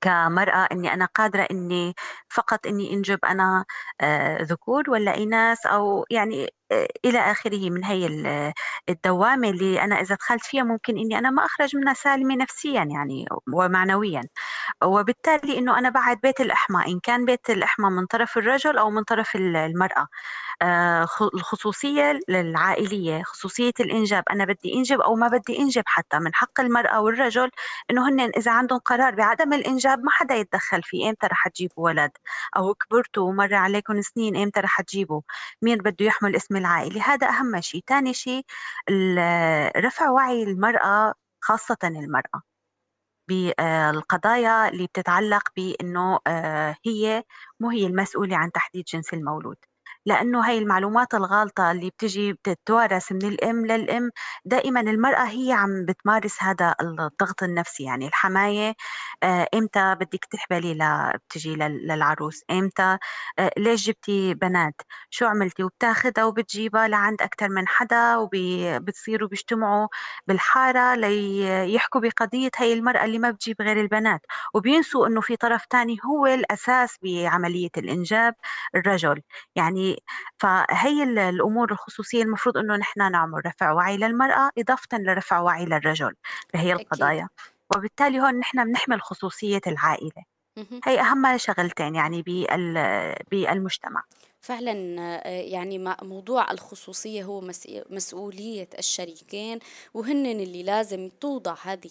[0.01, 1.93] كمرأة إني أنا قادرة إني
[2.29, 3.65] فقط إني أنجب أنا
[4.01, 6.49] آه، ذكور ولا إناث أو يعني
[7.05, 8.07] إلى آخره من هي
[8.89, 13.25] الدوامة اللي أنا إذا دخلت فيها ممكن إني أنا ما أخرج منها سالمة نفسيا يعني
[13.53, 14.21] ومعنويا.
[14.83, 19.03] وبالتالي إنه أنا بعد بيت الإحماء إن كان بيت الإحماء من طرف الرجل أو من
[19.03, 20.07] طرف المرأة.
[20.61, 24.23] آه، الخصوصية العائلية خصوصية الإنجاب.
[24.31, 27.49] أنا بدي أنجب أو ما بدي أنجب حتى من حق المرأة والرجل
[27.91, 31.09] إنه هن إذا عندهم قرار بعدم الإنجاب ما حدا يتدخل فيه.
[31.09, 32.11] إمتى رح تجيبوا ولد؟
[32.57, 35.21] أو كبرتوا ومر عليكم سنين إمتى رح تجيبوا؟
[35.61, 37.83] مين بده يحمل اسم العائلة هذا أهم شيء.
[37.87, 38.45] ثاني شيء
[39.85, 42.41] رفع وعي المرأة خاصة المرأة
[43.29, 47.23] بالقضايا اللي بتتعلق بأنه آه، هي
[47.59, 49.57] مو هي المسؤولة عن تحديد جنس المولود.
[50.07, 54.11] لأنه هاي المعلومات الغالطة اللي بتجي بتتوارث من الأم للأم
[54.45, 57.83] دائما المرأة هي عم بتمارس هذا الضغط النفسي.
[57.83, 58.75] يعني الحماية
[59.23, 60.73] آه، إمتى بدك تحبلي
[61.15, 62.97] بتجي للعروس؟ إمتى؟
[63.39, 69.87] آه، ليش جبتي بنات؟ شو عملتي؟ وبتاخدها وبتجيبها لعند أكثر من حدا وبتصيروا بيجتمعوا
[70.27, 74.21] بالحارة ليحكوا بقضية هاي المرأة اللي ما بتجيب غير البنات.
[74.53, 78.33] وبينسوا إنه في طرف تاني هو الأساس بعملية الإنجاب
[78.75, 79.21] الرجل.
[79.55, 79.96] يعني
[80.37, 86.13] فهي الأمور الخصوصية المفروض إنه نحن نعمل رفع وعي للمرأة اضافه لرفع وعي للرجل
[86.53, 87.29] بهي القضايا.
[87.75, 90.23] وبالتالي هون نحن بنحمل خصوصية العائلة.
[90.85, 92.21] هي أهم شغلتين يعني
[93.31, 94.03] بالمجتمع.
[94.41, 97.41] فعلا آه، يعني موضوع الخصوصية هو
[97.89, 99.59] مسؤولية الشريكين
[99.93, 101.89] وهن اللي لازم توضع هذه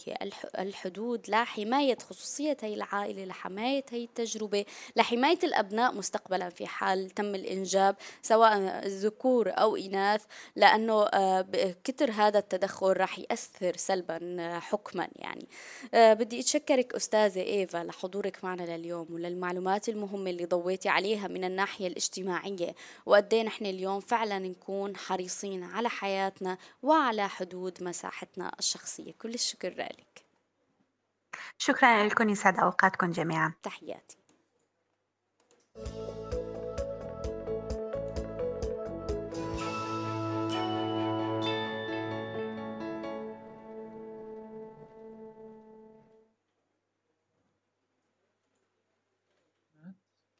[0.59, 4.65] الحدود لحماية خصوصية هي العائلة لحماية هي التجربة
[4.97, 10.25] لحماية الأبناء مستقبلا في حال تم الإنجاب سواء ذكور أو إناث
[10.57, 11.47] لأنه آه،
[11.85, 15.47] كتر هذا التدخل راح يأثر سلبا آه، حكما يعني.
[15.95, 22.36] بدي أتشكرك أستاذة إيفا لحضورك معنا لليوم وللمعلومات المهمة اللي ضويتي عليها من الناحية الاجتماعية.
[22.37, 22.75] إجتماعية.
[23.07, 29.13] وقد نحن اليوم فعلا نكون حريصين على حياتنا وعلى حدود مساحتنا الشخصية.
[29.13, 30.25] كل الشكر لك.
[31.59, 33.53] شكرا لكم يسعد أوقاتكم جميعا.
[33.63, 34.17] تحياتي.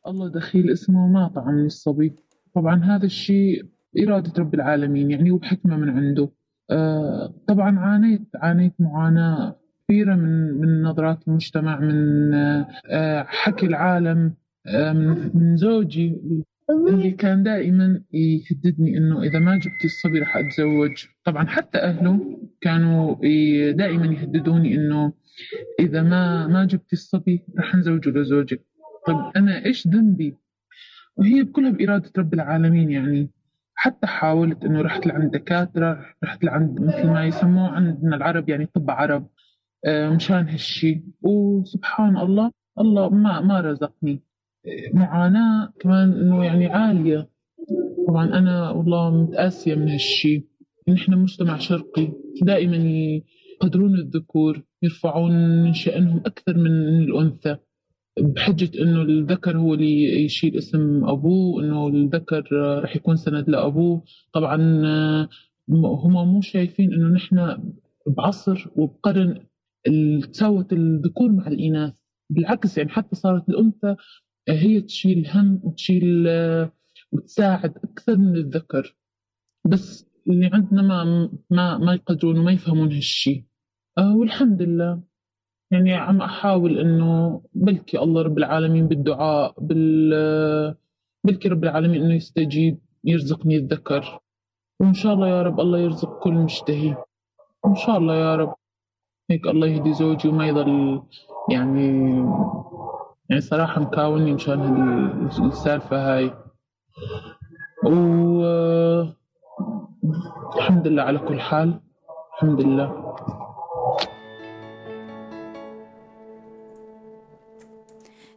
[0.07, 2.13] الله دخيل اسمه ما طعم الصبي.
[2.55, 3.65] طبعا هذا الشيء
[4.03, 6.31] إرادة رب العالمين يعني وبحكمة من عنده.
[6.71, 9.57] آه طبعا عانيت عانيت معاناة
[9.89, 14.35] كبيرة من من نظرات المجتمع من آه حكي العالم
[14.67, 16.21] آه من, زوجي
[16.89, 21.05] اللي كان دائما يهددني إنه إذا ما جبتي الصبي رح أتزوج.
[21.25, 23.15] طبعا حتى اهله كانوا
[23.73, 25.13] دائما يهددوني إنه
[25.81, 28.65] إذا ما ما جبتي الصبي رح نزوجه لزوجك
[29.07, 30.37] طيب أنا إيش ذنبي؟
[31.17, 33.31] وهي كلها بإرادة رب العالمين يعني.
[33.75, 38.91] حتى حاولت إنه رحت لعند دكاترة رحت لعند مثل ما يسموه عندنا العرب يعني طب
[38.91, 39.29] عرب
[39.85, 41.03] آه، مشان هالشي.
[41.23, 42.51] وسبحان الله
[42.81, 44.23] الله ما ما رزقني.
[44.95, 47.29] معاناة كمان إنه يعني عالية.
[48.09, 50.45] طبعا أنا والله متأسية من هالشي.
[50.89, 56.71] نحن مجتمع شرقي دائما يقدرون الذكور يرفعون من شأنهم أكثر من
[57.03, 57.57] الأنثى.
[58.21, 62.49] بحجة إنه الذكر هو اللي يشيل اسم أبوه إنه الذكر
[62.83, 64.05] رح يكون سند لأبوه.
[64.33, 64.57] طبعا
[65.69, 67.59] هم مو شايفين إنه نحن
[68.07, 69.47] بعصر وبقرن
[70.33, 71.95] تساوت الذكور مع الإناث.
[72.31, 73.97] بالعكس يعني حتى صارت الأنثى
[74.49, 76.29] هي تشيل هم وتشيل
[77.13, 78.97] وتساعد أكثر من الذكر.
[79.67, 83.47] بس اللي عندنا ما ما ما يقدرون وما يفهمون هالشي.
[83.99, 85.03] آه والحمد لله.
[85.71, 90.75] يعني عم أحاول إنه بلكي الله رب العالمين بالدعاء بال
[91.25, 94.21] بلكي رب العالمين إنه يستجيب يرزقني الذكر.
[94.81, 96.97] وإن شاء الله يا رب الله يرزق كل مشتهي
[97.67, 98.55] إن شاء الله يا رب.
[99.31, 101.03] هيك الله يهدي زوجي وما يضل
[101.51, 101.89] يعني
[103.31, 104.61] يعني صراحة مكاوني مشان
[105.47, 106.35] السالفة هاي.
[107.85, 107.91] و
[110.57, 111.81] الحمد لله على كل حال.
[112.35, 113.17] الحمد لله.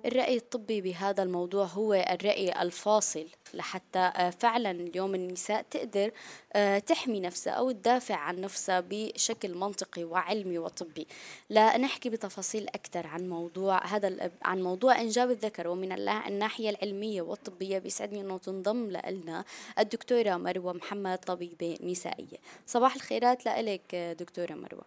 [0.09, 6.11] الرأي الطبي بهذا الموضوع هو الرأي الفاصل لحتى آه، فعلا اليوم النساء تقدر
[6.53, 11.07] آه، تحمي نفسها أو تدافع عن نفسها بشكل منطقي وعلمي وطبي.
[11.49, 15.67] لنحكي بتفاصيل أكثر عن موضوع هذا عن موضوع إنجاب الذكر.
[15.67, 19.45] ومن الناحية العلمية والطبية بيسعدني أنه تنضم لنا
[19.79, 22.37] الدكتورة مروة محمد طبيبة نسائية.
[22.65, 24.85] صباح الخيرات لك دكتورة مروة.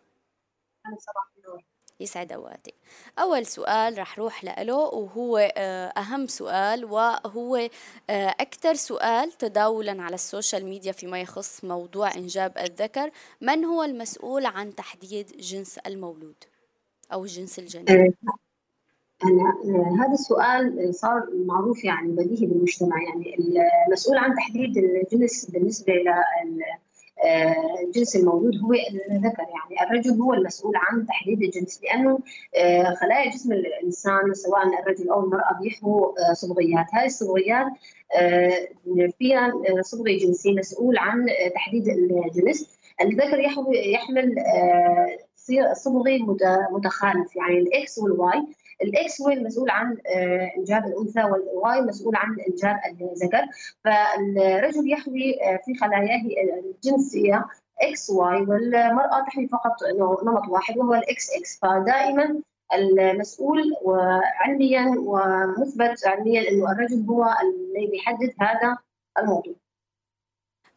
[0.99, 1.32] صباح
[2.03, 2.75] يسعد أوقاتك.
[3.19, 7.57] أول سؤال رح روح له وهو آه، أهم سؤال وهو
[8.11, 13.11] آه، أكثر سؤال تداولا على السوشيال ميديا فيما يخص موضوع إنجاب الذكر.
[13.41, 16.45] من هو المسؤول عن تحديد جنس المولود
[17.13, 18.13] أو الجنس الجنين آه،
[19.25, 22.97] أنا هذا السؤال صار معروف يعني بديهي بالمجتمع.
[23.03, 23.37] يعني
[23.87, 25.93] المسؤول عن تحديد الجنس بالنسبة
[27.85, 28.73] الجنس المولود هو
[29.11, 32.19] الذكر يعني الرجل هو المسؤول عن تحديد الجنس لأنه
[32.57, 36.87] آه، خلايا جسم الإنسان سواء الرجل أو المرأة بيحووا آه، صبغيات.
[36.93, 37.67] هذه الصبغيات
[38.17, 38.69] آه،
[39.19, 42.79] فيها صبغي جنسي مسؤول عن تحديد الجنس.
[43.01, 44.35] الذكر يحمل
[45.73, 46.27] صبغي
[46.73, 48.43] متخالف يعني الإكس وال Y.
[48.83, 52.77] الاكس هو المسؤول عن آه، انجاب الانثى والواي مسؤول عن انجاب
[53.13, 53.47] الذكر.
[53.85, 56.23] فالرجل يحوي آه، في خلاياه
[56.65, 57.45] الجنسية
[57.83, 59.77] X Y والمرأة تحوي فقط
[60.25, 61.59] نمط واحد وهو ال X X.
[61.63, 62.43] فدائما
[62.75, 63.63] المسؤول
[64.41, 68.79] علميا ومثبت علميا إنه الرجل هو الذي بيحدد هذا
[69.19, 69.55] الموضوع.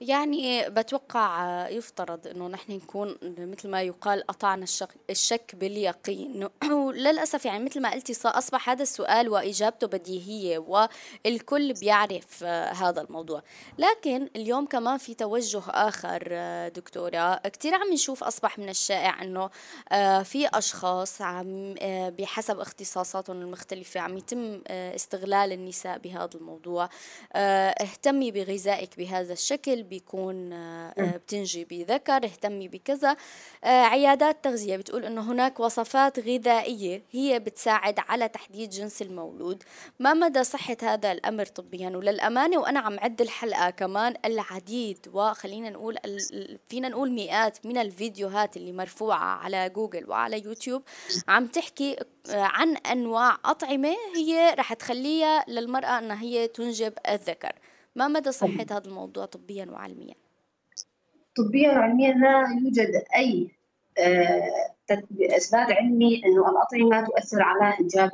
[0.01, 4.65] يعني بتوقع يفترض إنه نحن نكون مثل ما يقال قطعنا
[5.09, 6.49] الشك, باليقين.
[6.71, 13.41] وللاسف يعني مثل ما قلتي أصبح هذا السؤال وإجابته بديهية والكل بيعرف هذا الموضوع.
[13.77, 16.23] لكن اليوم كمان في توجه آخر
[16.67, 19.49] دكتورة كثير عم نشوف أصبح من الشائع إنه
[20.23, 21.75] في أشخاص عم
[22.19, 26.89] بحسب اختصاصاتهم المختلفة عم يتم استغلال النساء بهذا الموضوع.
[27.35, 33.15] اهتمي بغذائك بهذا الشكل بيكون آه، بتنجي بذكر اهتمي بكذا.
[33.63, 39.63] آه، عيادات تغذية بتقول إنه هناك وصفات غذائية هي بتساعد على تحديد جنس المولود.
[39.99, 45.97] ما مدى صحة هذا الأمر طبيا؟ وللأمانة وأنا عم عد الحلقة كمان العديد وخلينا نقول
[46.69, 50.83] فينا نقول مئات من الفيديوهات اللي مرفوعة على جوجل وعلى يوتيوب
[51.27, 51.95] عم تحكي
[52.29, 57.51] آه، عن أنواع أطعمة هي رح تخليها للمرأة إنها هي تنجب الذكر.
[57.95, 60.15] ما مدى صحة هذا الموضوع طبيا وعلميا؟
[61.37, 63.51] طبيا وعلميا لا يوجد أي
[63.97, 64.75] آه،
[65.21, 68.11] اثبات علمي إنه الأطعمة تؤثر على انجاب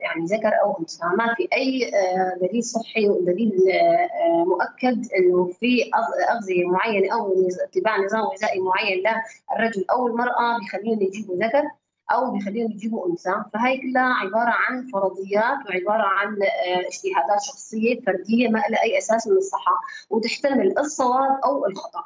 [0.00, 5.90] يعني ذكر أو أنثى، ما في أي آه، دليل صحي ودليل آه، مؤكد إنه في
[6.30, 11.70] أغذية معينة أو اتباع نظام غذائي معين للرجل أو المرأة بيخليهم يجيبوا ذكر
[12.12, 13.44] أو بيخليهم يجيبوا أنثى.
[13.54, 19.26] فهي كلها عبارة عن فرضيات وعبارة عن آه، اجتهادات شخصية فردية ما لها أي أساس
[19.26, 19.80] من الصحة
[20.10, 22.04] وتحتمل الصواب أو الخطأ.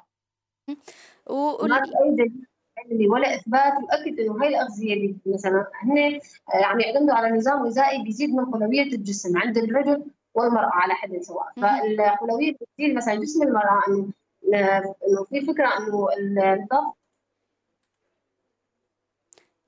[1.31, 1.67] و...
[1.67, 2.47] ما في أي دليل
[2.79, 7.67] علمي ولا إثبات يؤكد إنه هاي الأغذية اللي مثلا هن آه، يعني يعتمدوا على نظام
[7.67, 11.53] غذائي بيزيد من قلويه الجسم عند الرجل والمرأة على حد سواء.
[11.57, 14.09] فالقلويه بتزيد مثلا جسم المرأة إنه
[14.55, 16.09] آه، إنه في فكرة إنه
[16.53, 16.98] الضغط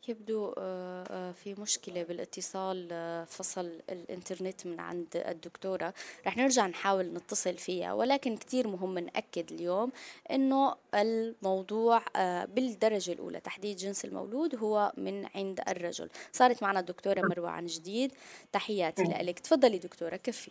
[0.09, 5.94] يبدو آه، آه، في مشكلة بالاتصال آه، فصل الإنترنت من عند الدكتورة.
[6.26, 9.92] رح نرجع نحاول نتصل فيها ولكن كتير مهم نأكد اليوم
[10.30, 12.03] إنه الموضوع
[12.44, 16.09] بالدرجة الأولى تحديد جنس المولود هو من عند الرجل.
[16.32, 18.12] صارت معنا الدكتورة مروة عن جديد.
[18.53, 19.38] تحياتي لك.
[19.38, 20.51] تفضلي دكتورة كفي.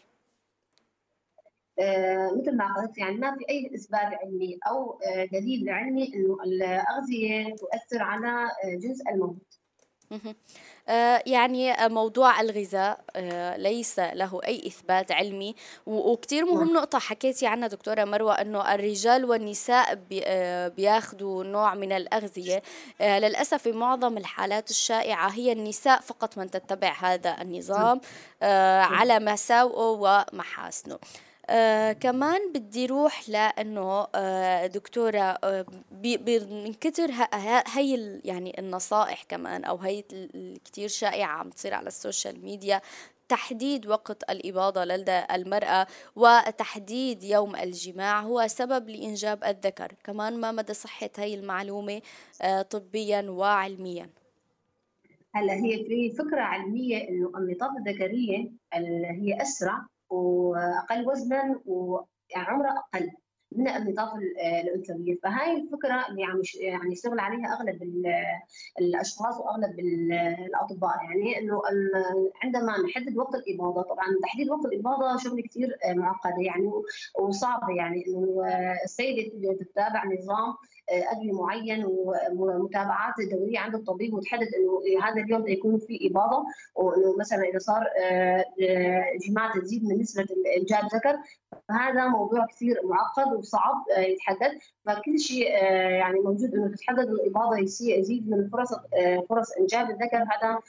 [2.38, 7.56] مثل ما قلت يعني ما في أي اثبات علمي أو آه دليل علمي إنه الأغذية
[7.56, 9.60] تؤثر على آه جزء الموت.
[10.90, 15.56] آه، يعني موضوع الغذاء آه، ليس له أي إثبات علمي.
[15.86, 16.74] وكتير مهم نعم.
[16.74, 22.62] نقطة حكيتي عنها دكتورة مروة أنه الرجال والنساء آه، بياخذوا نوع من الأغذية.
[23.02, 28.02] للأسف في معظم الحالات الشائعة هي النساء فقط من تتبع هذا النظام
[28.42, 28.94] نعم.
[28.94, 31.00] على مساوئه ومحاسنه.
[31.50, 35.66] آه كمان بدي روح لأنه آه دكتورة آه
[36.52, 37.12] من كتر
[37.68, 40.02] هي يعني النصائح كمان أو هي
[40.66, 42.82] كتير شائعة عم تصير على السوشيال ميديا
[43.30, 49.92] تحديد وقت الإباضة لدى المرأة وتحديد يوم الجماع هو سبب لإنجاب الذكر.
[50.04, 52.02] كمان ما مدى صحة هاي المعلومة
[52.70, 54.10] طبيا وعلميا.
[55.36, 62.70] هلا هي في فكرة علمية إنه النطاف الذكرية اللي هي أسرع وأقل وزنا ويعني عمره
[62.70, 63.12] أقل
[63.52, 64.10] من النطاف
[64.64, 67.80] الانثويه فهاي الفكرة اللي عم يعني يشتغل عليها أغلب
[68.80, 70.96] الأشخاص وأغلب الأطباء.
[71.04, 71.62] يعني إنه
[72.44, 76.72] عندما نحدد وقت الإباضة طبعا تحديد وقت الإباضة شغلة كثير معقدة يعني
[77.20, 77.76] وصعبة.
[77.78, 78.44] يعني إنه
[78.84, 80.56] السيدة تتابع نظام
[80.92, 81.86] ادويه معين
[82.34, 87.84] ومتابعات دوريه عند الطبيب وتحدد إنه هذا اليوم يكون في إباضة وإنه مثلا إذا صار
[88.02, 88.46] آه،
[89.28, 90.28] جماعة تزيد من نسبة
[90.58, 91.18] إنجاب ذكر.
[91.70, 97.58] فهذا موضوع كثير معقد وصعب آه، يتحدد فكل شيء آه، يعني موجود إنه تتحدد الإباضة
[97.58, 98.70] يزيد من فرص
[99.30, 100.18] فرص إنجاب الذكر.
[100.18, 100.60] هذا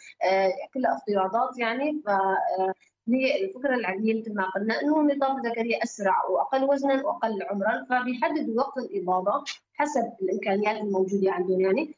[0.75, 2.03] كلها افتراضات يعني.
[2.07, 2.11] ف
[3.09, 8.79] هي الفكرة مثل ما قلنا أنه النظام الذكري أسرع وأقل وزنا وأقل عمرا فبيحددوا وقت
[8.79, 9.45] الاباضه
[9.75, 11.61] حسب الإمكانيات الموجودة عندهم.
[11.61, 11.95] يعني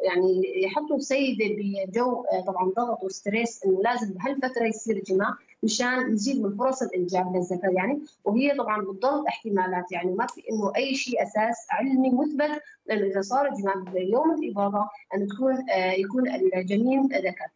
[0.00, 6.42] يعني يحطوا السيده بجو آه، طبعا ضغط وستريس إنه لازم بهالفترة يصير جماع مشان نزيد
[6.42, 7.72] من فرص الإنجاب للذكر.
[7.72, 9.92] يعني وهي طبعا بتضل احتمالات.
[9.92, 14.88] يعني ما في إنه أي شيء أساس علمي مثبت لأنه إذا صار الجماع بيوم الاباضه
[15.14, 17.50] أن تكون آه، يكون الجنين ذكر.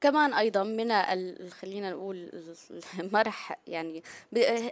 [0.00, 0.88] كمان أيضا من
[1.50, 2.30] خلينا نقول
[3.12, 4.02] مرح يعني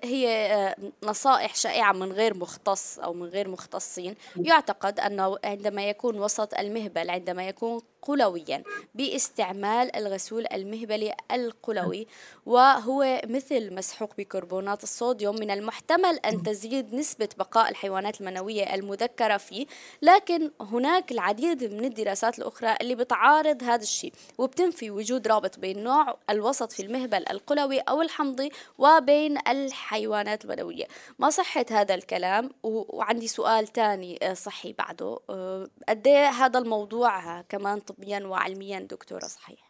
[0.04, 4.14] هي آه، نصائح شائعة من غير مختص أو من غير مختصين.
[4.36, 8.62] يعتقد أنه عندما يكون وسط المهبل عندما يكون قلويا
[8.94, 12.06] باستعمال الغسول المهبلي القلوي
[12.46, 19.66] وهو مثل مسحوق بكربونات الصوديوم من المحتمل أن تزيد نسبة بقاء الحيوانات المنوية المذكرة فيه.
[20.02, 26.16] لكن هناك العديد من الدراسات الأخرى اللي بتعارض هذا الشيء وبتنفي وجود رابط بين نوع
[26.30, 30.84] الوسط في المهبل القلوي أو الحمضي وبين الحيوانات المنوية
[31.18, 35.18] ما صحة هذا الكلام؟ وعندي سؤال تاني آه، صحي بعده.
[35.30, 39.66] آه، قد إيه هذا الموضوع كمان طبيا وعلميا دكتورة صحيح؟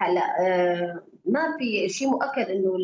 [0.00, 2.76] هلا آه، ما في شيء مؤكد إنه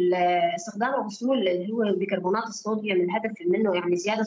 [0.57, 4.25] استخدام الغسول اللي هو بكربونات الصوديوم الهدف منه يعني زيادة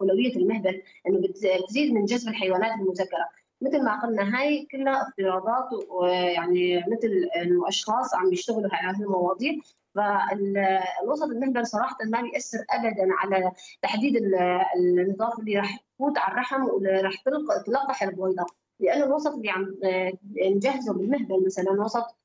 [0.00, 3.28] قلوية المهبل إنه بتزيد من جذب الحيوانات المذكرة.
[3.60, 9.52] مثل ما قلنا هاي كلها افتراضات ويعني مثل إنه أشخاص عم يشتغلوا على هذه المواضيع.
[9.94, 13.52] فالوسط المهبل صراحة ما بيأثر ابدا على
[13.82, 14.16] تحديد
[14.76, 17.22] النظام اللي راح تفوت على الرحم واللي راح
[17.66, 18.46] تلقح البويضه
[18.80, 19.74] لأنه الوسط اللي عم
[20.56, 22.18] نجهزه بالمهبل مثلا وسط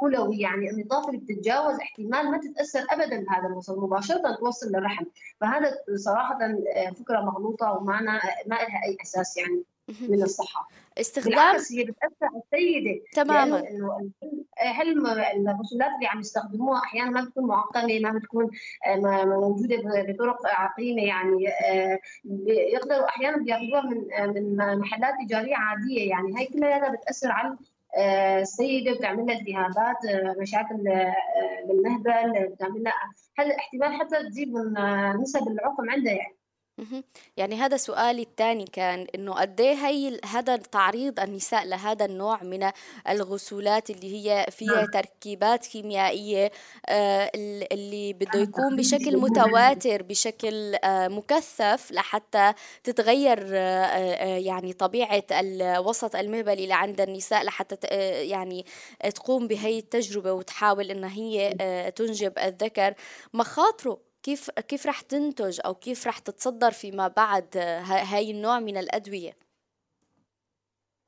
[0.00, 5.04] قلوي آه، يعني النظافه اللي بتتجاوز احتمال ما تتأثر ابدا بهذا الوسط مباشرة توصل للرحم.
[5.40, 8.00] فهذا صراحة آه، فكرة مغلوطة وما
[8.46, 9.64] ما لها أي أساس يعني.
[9.88, 10.68] من الصحة.
[11.00, 13.62] استخدام بالعكس هي بتأثر على السيدة تماما.
[14.58, 14.88] هل
[15.36, 18.50] الغسولات اللي عم يستخدموها أحيانا ما بتكون معقمة ما بتكون
[19.24, 19.76] موجودة
[20.08, 21.44] بطرق عقيمة يعني
[22.46, 26.38] يقدروا أحيانا بياخذوها من من محلات تجارية عادية يعني.
[26.40, 27.56] هي كلها بتأثر على
[28.40, 29.96] السيدة بتعمل لها التهابات
[30.38, 30.76] مشاكل
[31.68, 34.72] بالمهبل بتعمل لها هل احتمال حتى تزيد من
[35.22, 36.36] نسب العقم عندها يعني.
[37.36, 42.70] يعني هذا سؤالي الثاني كان إنه قد إيه هي هذا تعريض النساء لهذا النوع من
[43.08, 44.86] الغسولات اللي هي فيها نعم.
[44.86, 46.52] تركيبات كيميائية
[46.88, 47.30] آه،
[47.72, 52.52] اللي بده يكون بشكل متواتر بشكل آه، مكثف لحتى
[52.84, 57.76] تتغير آه، يعني طبيعة الوسط المهبلي لعند النساء لحتى
[58.26, 58.66] يعني
[59.14, 61.54] تقوم بهي التجربة وتحاول انها هي
[61.96, 62.94] تنجب الذكر.
[63.34, 67.56] مخاطره كيف كيف رح تنتج أو كيف رح تتصدر فيما بعد
[68.12, 69.36] هاي النوع من الأدوية؟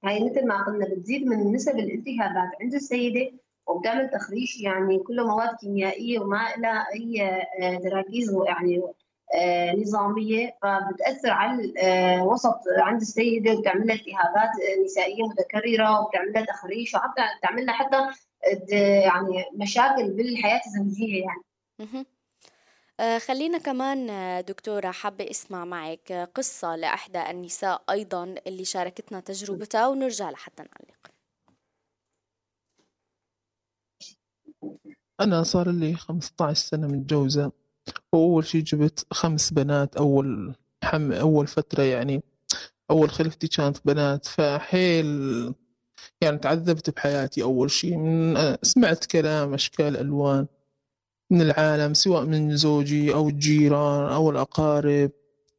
[0.04, 3.32] هاي مثل ما قلنا بتزيد من نسب الالتهابات عند السيدة
[3.66, 7.30] وبتعمل تخريش يعني كله مواد كيميائية وما لها أي
[7.82, 8.82] تراكيز آه، يعني
[9.34, 11.72] آه، نظامية فبتأثر على
[12.22, 14.50] الوسط آه، عند السيدة وبتعمل لها التهابات
[14.84, 17.96] نسائية متكررة وبتعمل لها تخريش وحتى بتعمل لها حتى
[19.04, 22.06] يعني مشاكل بالحياة الزوجية يعني.
[23.00, 29.86] خلينا كمان آه، دكتورة حابة أسمع معك آه، قصة لإحدى النساء أيضا اللي شاركتنا تجربتها
[29.88, 30.96] ونرجع لحتى نعلق.
[35.20, 37.52] أنا صار لي 15 سنة متجوزة
[38.12, 42.22] وأول شي جبت خمس بنات أول حم أول فترة يعني
[42.90, 45.06] أول خلفتي كانت بنات فحيل
[46.20, 47.96] يعني تعذبت بحياتي أول شي.
[47.96, 50.46] من سمعت كلام أشكال ألوان.
[51.30, 55.10] من العالم سواء من زوجي أو الجيران أو الأقارب.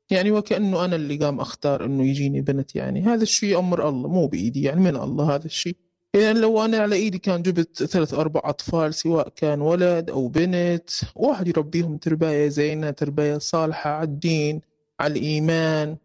[0.09, 2.75] يعني وكأنه أنا اللي قام أختار إنه يجيني بنت.
[2.75, 5.75] يعني هذا الشيء أمر الله مو بإيدي يعني من الله هذا الشيء.
[6.13, 10.89] يعني لو أنا على إيدي كان جبت ثلاث أربع أطفال سواء كان ولد أو بنت
[11.15, 14.61] واحد يربيهم ترباية زينة ترباية صالحة على الدين
[14.99, 15.97] على الإيمان.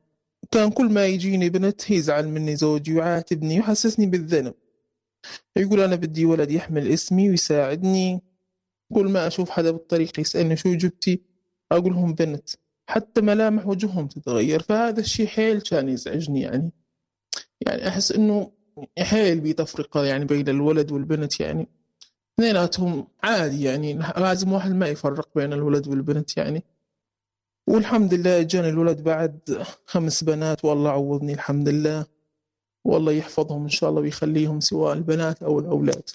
[0.50, 4.54] كان كل ما يجيني بنت يزعل مني زوجي ويعاتبني ويحسسني بالذنب.
[5.56, 8.31] يقول أنا بدي ولد يحمل اسمي ويساعدني.
[8.94, 11.20] كل ما أشوف حدا بالطريق يسألني شو جبتي
[11.72, 12.50] أقول لهم بنت
[12.86, 14.62] حتى ملامح وجههم تتغير.
[14.62, 16.70] فهذا الشيء حيل كان يزعجني يعني.
[17.60, 18.50] يعني أحس إنه
[18.98, 21.68] حيل بي تفرقة يعني بين الولد والبنت يعني.
[22.34, 26.62] اثنيناتهم عادي يعني لازم واحد ما يفرق بين الولد والبنت يعني.
[27.66, 32.06] والحمد لله اجاني الولد بعد خمس بنات والله عوضني الحمد لله.
[32.84, 36.10] والله يحفظهم إن شاء الله ويخليهم سواء البنات أو الأولاد.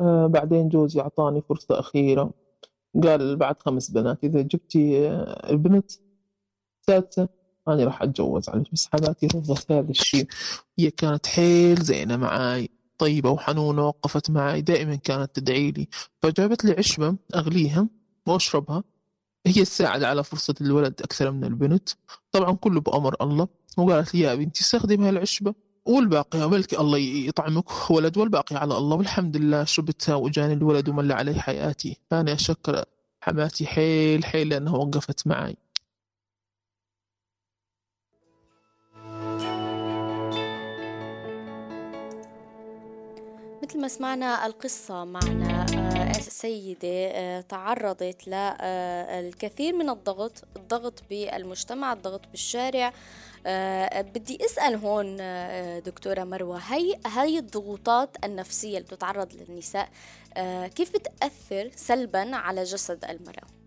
[0.00, 2.30] آه بعدين جوزي اعطاني فرصة أخيرة.
[3.02, 5.90] قال بعد خمس بنات إذا جبتي آه، البنت
[6.86, 7.28] سادسة
[7.68, 10.26] أنا راح أتجوز عليك بس حماتي رفضت هذا الشيء.
[10.78, 15.88] هي كانت حيل زينة معاي طيبة وحنونة وقفت معاي دائما كانت تدعي لي.
[16.22, 17.88] فجابت لي عشبة أغليها
[18.26, 18.84] وأشربها.
[19.46, 21.88] هي تساعد على فرصة الولد أكثر من البنت.
[22.32, 23.48] طبعا كله بأمر الله.
[23.78, 25.54] وقالت لي يا بنتي استخدم هالعشبة.
[25.88, 28.96] والباقي بلكي الله يطعمك ولد والباقي على الله.
[28.96, 31.96] والحمد لله شربتها وجاني الولد وملى علي حياتي.
[32.10, 32.84] فأنا أشكر
[33.20, 35.56] حماتي حيل حيل لأنها وقفت معي.
[43.62, 45.66] مثل ما سمعنا القصة معنا
[45.98, 52.92] آه، سيدة آه، تعرضت للكثير من الضغط الضغط بالمجتمع الضغط بالشارع آه،
[54.02, 55.16] بدي أسأل هون
[55.82, 59.88] دكتورة مروة هي هي الضغوطات النفسية اللي بتتعرض للنساء
[60.74, 63.58] كيف بتأثر سلبا على جسد المرأة؟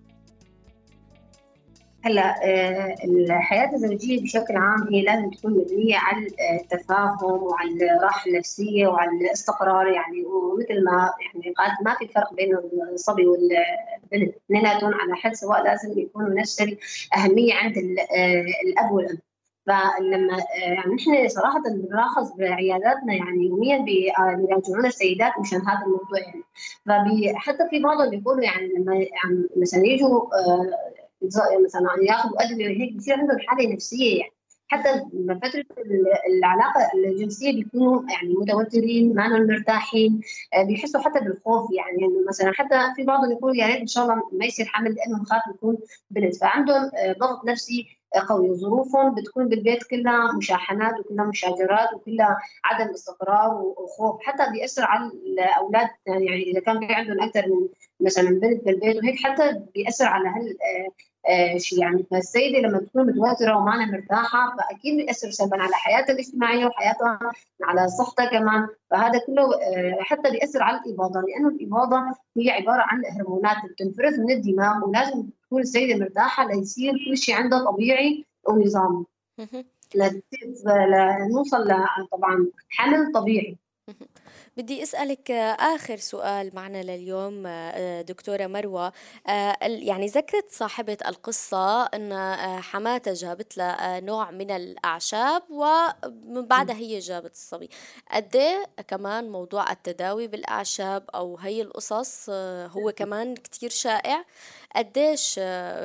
[2.03, 6.27] هلأ آه، الحياة الزوجية بشكل عام هي لازم تكون مبنية على
[6.61, 12.57] التفاهم وعلى الراحة النفسية وعلى الاستقرار يعني ومثل ما يعني قالت ما في فرق بين
[12.93, 14.35] الصبي والبنت.
[14.45, 19.17] اثنيناتهم على حد سواء لازم يكونوا نفس الاهميه عند آه، الأب والأم.
[19.67, 27.33] فلما آه، يعني نحن صراحة بنلاحظ بعياداتنا يعني يوميا بيراجعونا السيدات مشان هذا الموضوع يعني.
[27.33, 30.21] فحتى في بعضهم بيقولوا يعني لما يعني مثلا يجوا
[31.65, 34.33] مثلا ياخذوا أدوية وهيك بصير عندهم حالة نفسية يعني.
[34.67, 34.89] حتى
[35.41, 35.65] فترة
[36.29, 40.21] العلاقة الجنسية بيكونوا يعني متوترين ما مرتاحين
[40.53, 42.05] آه، بيحسوا حتى بالخوف يعني.
[42.05, 45.23] إنه مثلا حتى في بعضهم يقول يا ريت إن شاء الله ما يصير حمل لأنه
[45.23, 45.77] بخاف يكون
[46.09, 46.35] بنت.
[46.35, 48.55] فعندهم آه، ضغط نفسي قوي.
[48.55, 54.21] ظروفهم بتكون بالبيت كلها مشاحنات وكلها مشاجرات وكلها عدم استقرار وخوف.
[54.21, 57.67] حتى بيأثر على الأولاد يعني إذا كان في عندهم أكثر من
[57.99, 60.57] مثلا بنت بالبيت وهيك حتى بيأثر على هال
[61.29, 62.05] آه، شيء يعني.
[62.11, 67.19] فالسيدة لما تكون متوترة وما مرتاحة فأكيد بيأثر سلبا على حياتها الاجتماعية وحياتها
[67.63, 68.67] على صحتها كمان.
[68.91, 71.97] فهذا كله آه، حتى بيأثر على الإباضة لأنه الإباضة
[72.37, 77.71] هي عبارة عن هرمونات بتنفرز من الدماغ ولازم تكون السيده مرتاحه ليصير كل شيء عندها
[77.71, 79.05] طبيعي ونظامي
[79.95, 81.67] لنوصل
[82.11, 83.57] طبعا حمل طبيعي.
[84.57, 88.93] بدي أسألك آخر سؤال معنا لليوم آه، دكتورة مروة.
[89.27, 96.75] آه، يعني ذكرت صاحبة القصة أن آه، حماتها جابت لها نوع من الأعشاب ومن بعدها
[96.75, 97.69] هي جابت الصبي.
[98.11, 102.29] قد إيه كمان موضوع التداوي بالأعشاب أو هي القصص
[102.69, 104.25] هو كمان كتير شائع؟
[104.75, 105.39] قديش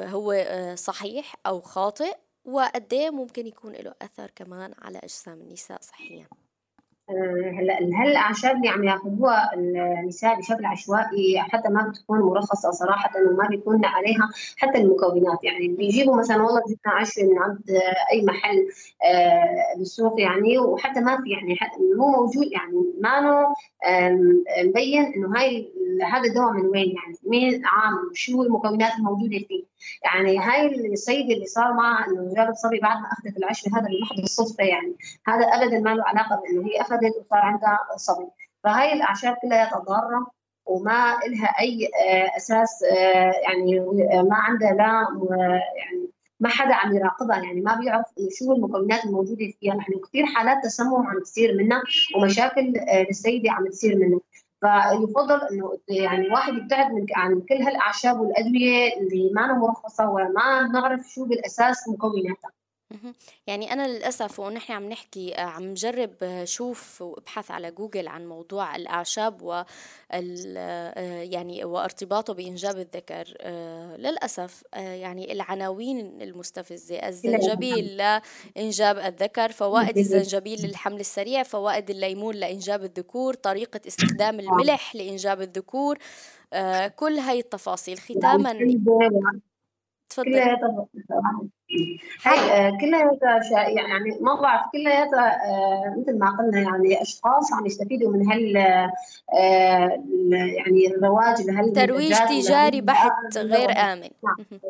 [0.04, 0.44] هو
[0.74, 6.26] صحيح أو خاطئ؟ وقد ممكن يكون له أثر كمان على أجسام النساء صحيا؟
[7.58, 13.48] هلا هل الاعشاب اللي عم يأخذوها النساء بشكل عشوائي؟ حتى ما بتكون مرخصة صراحة وما
[13.48, 15.44] بيكون عليها حتى المكونات.
[15.44, 17.62] يعني بيجيبوا مثلا والله جبنا عشوه من عند
[18.12, 18.68] أي محل
[19.04, 21.56] آه، بالسوق يعني وحتى ما في يعني
[21.98, 22.52] مو موجود.
[22.52, 23.46] يعني ما
[24.64, 25.72] مبين إنه هاي
[26.12, 29.64] هذا الدواء من وين يعني؟ مين عامل شو المكونات الموجودة فيه؟
[30.04, 34.18] يعني هاي السيدة اللي صار معها إنه جابت صبي بعد ما أخذت العشوه هذا لمحض
[34.18, 34.96] الصدفه يعني.
[35.26, 38.26] هذا ابدا ما له علاقة بإنه هي أخذت وصار عندها صبي.
[38.64, 40.26] فهاي الأعشاب كلها ضاره
[40.66, 41.88] وما لها أي
[42.36, 42.82] أساس
[43.42, 43.80] يعني
[44.22, 45.06] ما عندها لا
[45.76, 46.08] يعني
[46.40, 47.36] ما حدا عم يراقبها.
[47.36, 48.06] يعني ما بيعرف
[48.38, 49.74] شو المكونات الموجودة فيها.
[49.74, 51.82] نحن كثير حالات تسمم عم تصير منها
[52.16, 52.72] ومشاكل
[53.08, 54.20] للسيدة عم تصير منها.
[54.60, 61.00] فيفضل إنه يعني واحد يبتعد من عن كل هالأعشاب والأدوية اللي ما مرخصه وما نعرف
[61.08, 62.55] شو بالأساس مكوناتها.
[63.46, 68.26] يعني أنا للأسف ونحن عم نحكي آه، عم جرب آه، شوف وابحث على جوجل عن
[68.26, 69.62] موضوع الأعشاب و
[70.12, 73.24] آه، يعني وارتباطه بإنجاب الذكر
[73.96, 83.34] للأسف يعني العناوين المستفزة الزنجبيل لإنجاب الذكر فوائد الزنجبيل للحمل السريع فوائد الليمون لإنجاب الذكور
[83.34, 85.98] طريقة استخدام الملح لإنجاب الذكور
[86.96, 87.98] كل هاي التفاصيل.
[87.98, 88.52] ختاما
[90.08, 90.56] تفضل
[92.24, 98.12] هاي آه، كلياتها يعني ما بعرف كلياتها آه، مثل ما قلنا يعني أشخاص عم يستفيدوا
[98.12, 100.02] من هال آه،
[100.32, 104.08] يعني الرواج لهال ترويج تجاري بحت غير آمن.
[104.24, 104.60] نعم.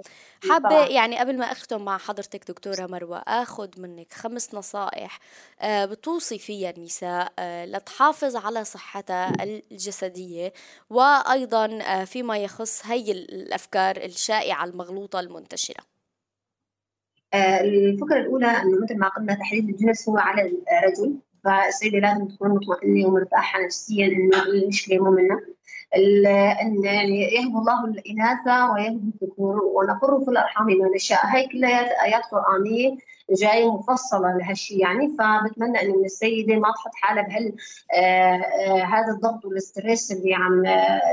[0.51, 5.19] حابة يعني قبل ما أختم مع حضرتك دكتورة مروة آخذ منك خمس نصائح
[5.65, 7.33] بتوصي فيها النساء
[7.65, 10.53] لتحافظ على صحتها الجسدية
[10.91, 15.96] وأيضا فيما يخص هي الأفكار الشائعة المغلوطة المنتشرة.
[17.35, 21.17] الفكرة الأولى انه مثل ما قلنا تحديد الجنس هو على الرجل.
[21.45, 25.41] فالسيده لازم تكون مطمئنه ومرتاحة نفسيا إنه المشكلة مو منها
[26.63, 31.27] إن يعني يهب الله الإناث ويهب الذكور ونقر في الأرحام ما نشاء.
[31.27, 32.97] هي كلها آيات قرآنية
[33.31, 35.09] جاية مفصلة لهالشيء يعني.
[35.09, 37.57] فبتمنى إنه من السيدة ما تحط حالها بهال
[37.95, 40.65] آه آه هذا الضغط والستريس اللي عم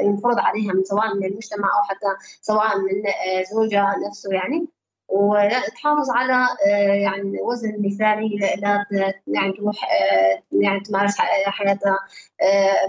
[0.03, 2.07] ينفرض عليها من سواء من المجتمع أو حتى
[2.41, 4.67] سواء من آه زوجها نفسه يعني.
[5.13, 8.85] وتحافظ على آه، يعني وزن مثالي لا
[9.27, 11.99] يعني تروح آه، يعني تمارس حياتها
[12.41, 12.87] آه،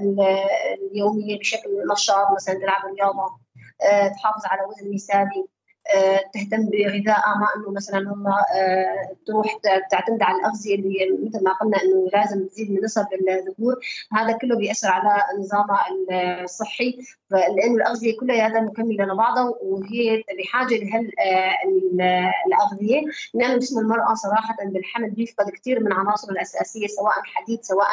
[0.93, 3.45] اليومية بشكل نشاط مثلا تلعب رياضة
[4.17, 5.54] تحافظ على وزن مثالي.
[6.35, 9.57] تهتم بغذائها ما إنه مثلا هم آه، تروح
[9.91, 13.81] تعتمد على الأغذية اللي مثل ما قلنا إنه لازم تزيد من نسب الذكور.
[14.13, 15.87] هذا كله بيأثر على نظامها
[16.43, 16.99] الصحي.
[17.31, 23.03] لأنه الأغذية كلها مكملة لبعضها وهي بحاجة لهال آه، الأغذية.
[23.35, 27.89] لأنه جسم المرأة صراحة بالحمل بيفقد كثير من عناصره الأساسية سواء حديد سواء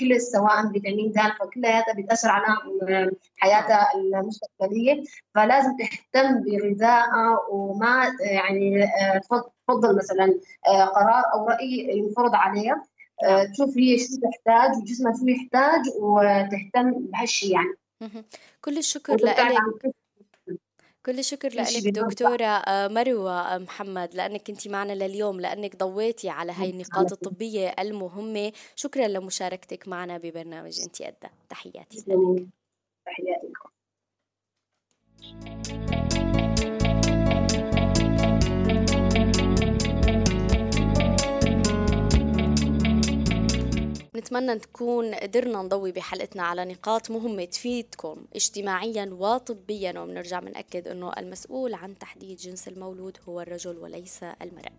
[0.00, 2.46] كلس سواء فيتامين د فكلها بتاثر على
[3.38, 5.02] حياتها المستقبلية.
[5.34, 6.93] فلازم تهتم بغذاء
[7.50, 9.20] وما يعني آه،
[9.68, 12.84] تفضل مثلا آه، قرار أو رأي ينفرض عليها
[13.24, 13.52] آه، نعم.
[13.52, 17.74] تشوف هي شو تحتاج وجسمها شو يحتاج وتهتم بهالشيء يعني.
[18.60, 19.36] كل الشكر لك
[21.06, 27.12] كل الشكر لك دكتورة مروة محمد لأنك كنتي معنا لليوم لأنك ضويتي على هاي النقاط
[27.12, 28.52] الطبية المهمة.
[28.76, 32.48] شكرا لمشاركتك معنا ببرنامج أنت أدى تحياتي لك
[33.06, 33.74] تحياتي لكم.
[44.16, 51.74] نتمنى نكون قدرنا نضوي بحلقتنا على نقاط مهمة تفيدكم اجتماعيا وطبيا وبنرجع بنأكد إنه المسؤول
[51.74, 54.72] عن تحديد جنس المولود هو الرجل وليس المرأة.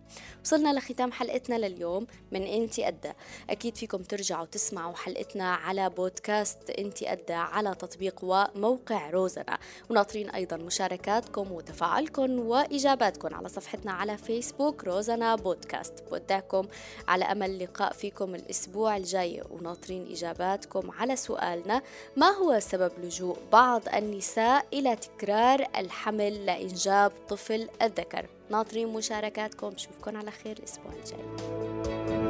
[0.44, 3.12] وصلنا لختام حلقتنا لليوم من إنتي أدى.
[3.50, 9.58] أكيد فيكم ترجعوا تسمعوا حلقتنا على بودكاست إنتي أدى على تطبيق وموقع روزنا.
[9.90, 16.04] وناطرين أيضا مشاركاتكم وتفاعلكم وإجاباتكم على صفحتنا على فيسبوك روزنا بودكاست.
[16.10, 16.68] بودعكم.
[17.08, 19.25] على أمل لقاء فيكم الأسبوع الجاي.
[19.50, 21.82] وناطرين إجاباتكم على سؤالنا
[22.16, 30.16] ما هو سبب لجوء بعض النساء إلى تكرار الحمل لإنجاب طفل الذكر؟ ناطرين مشاركاتكم شوفكم
[30.16, 32.25] على خير الأسبوع الجاي.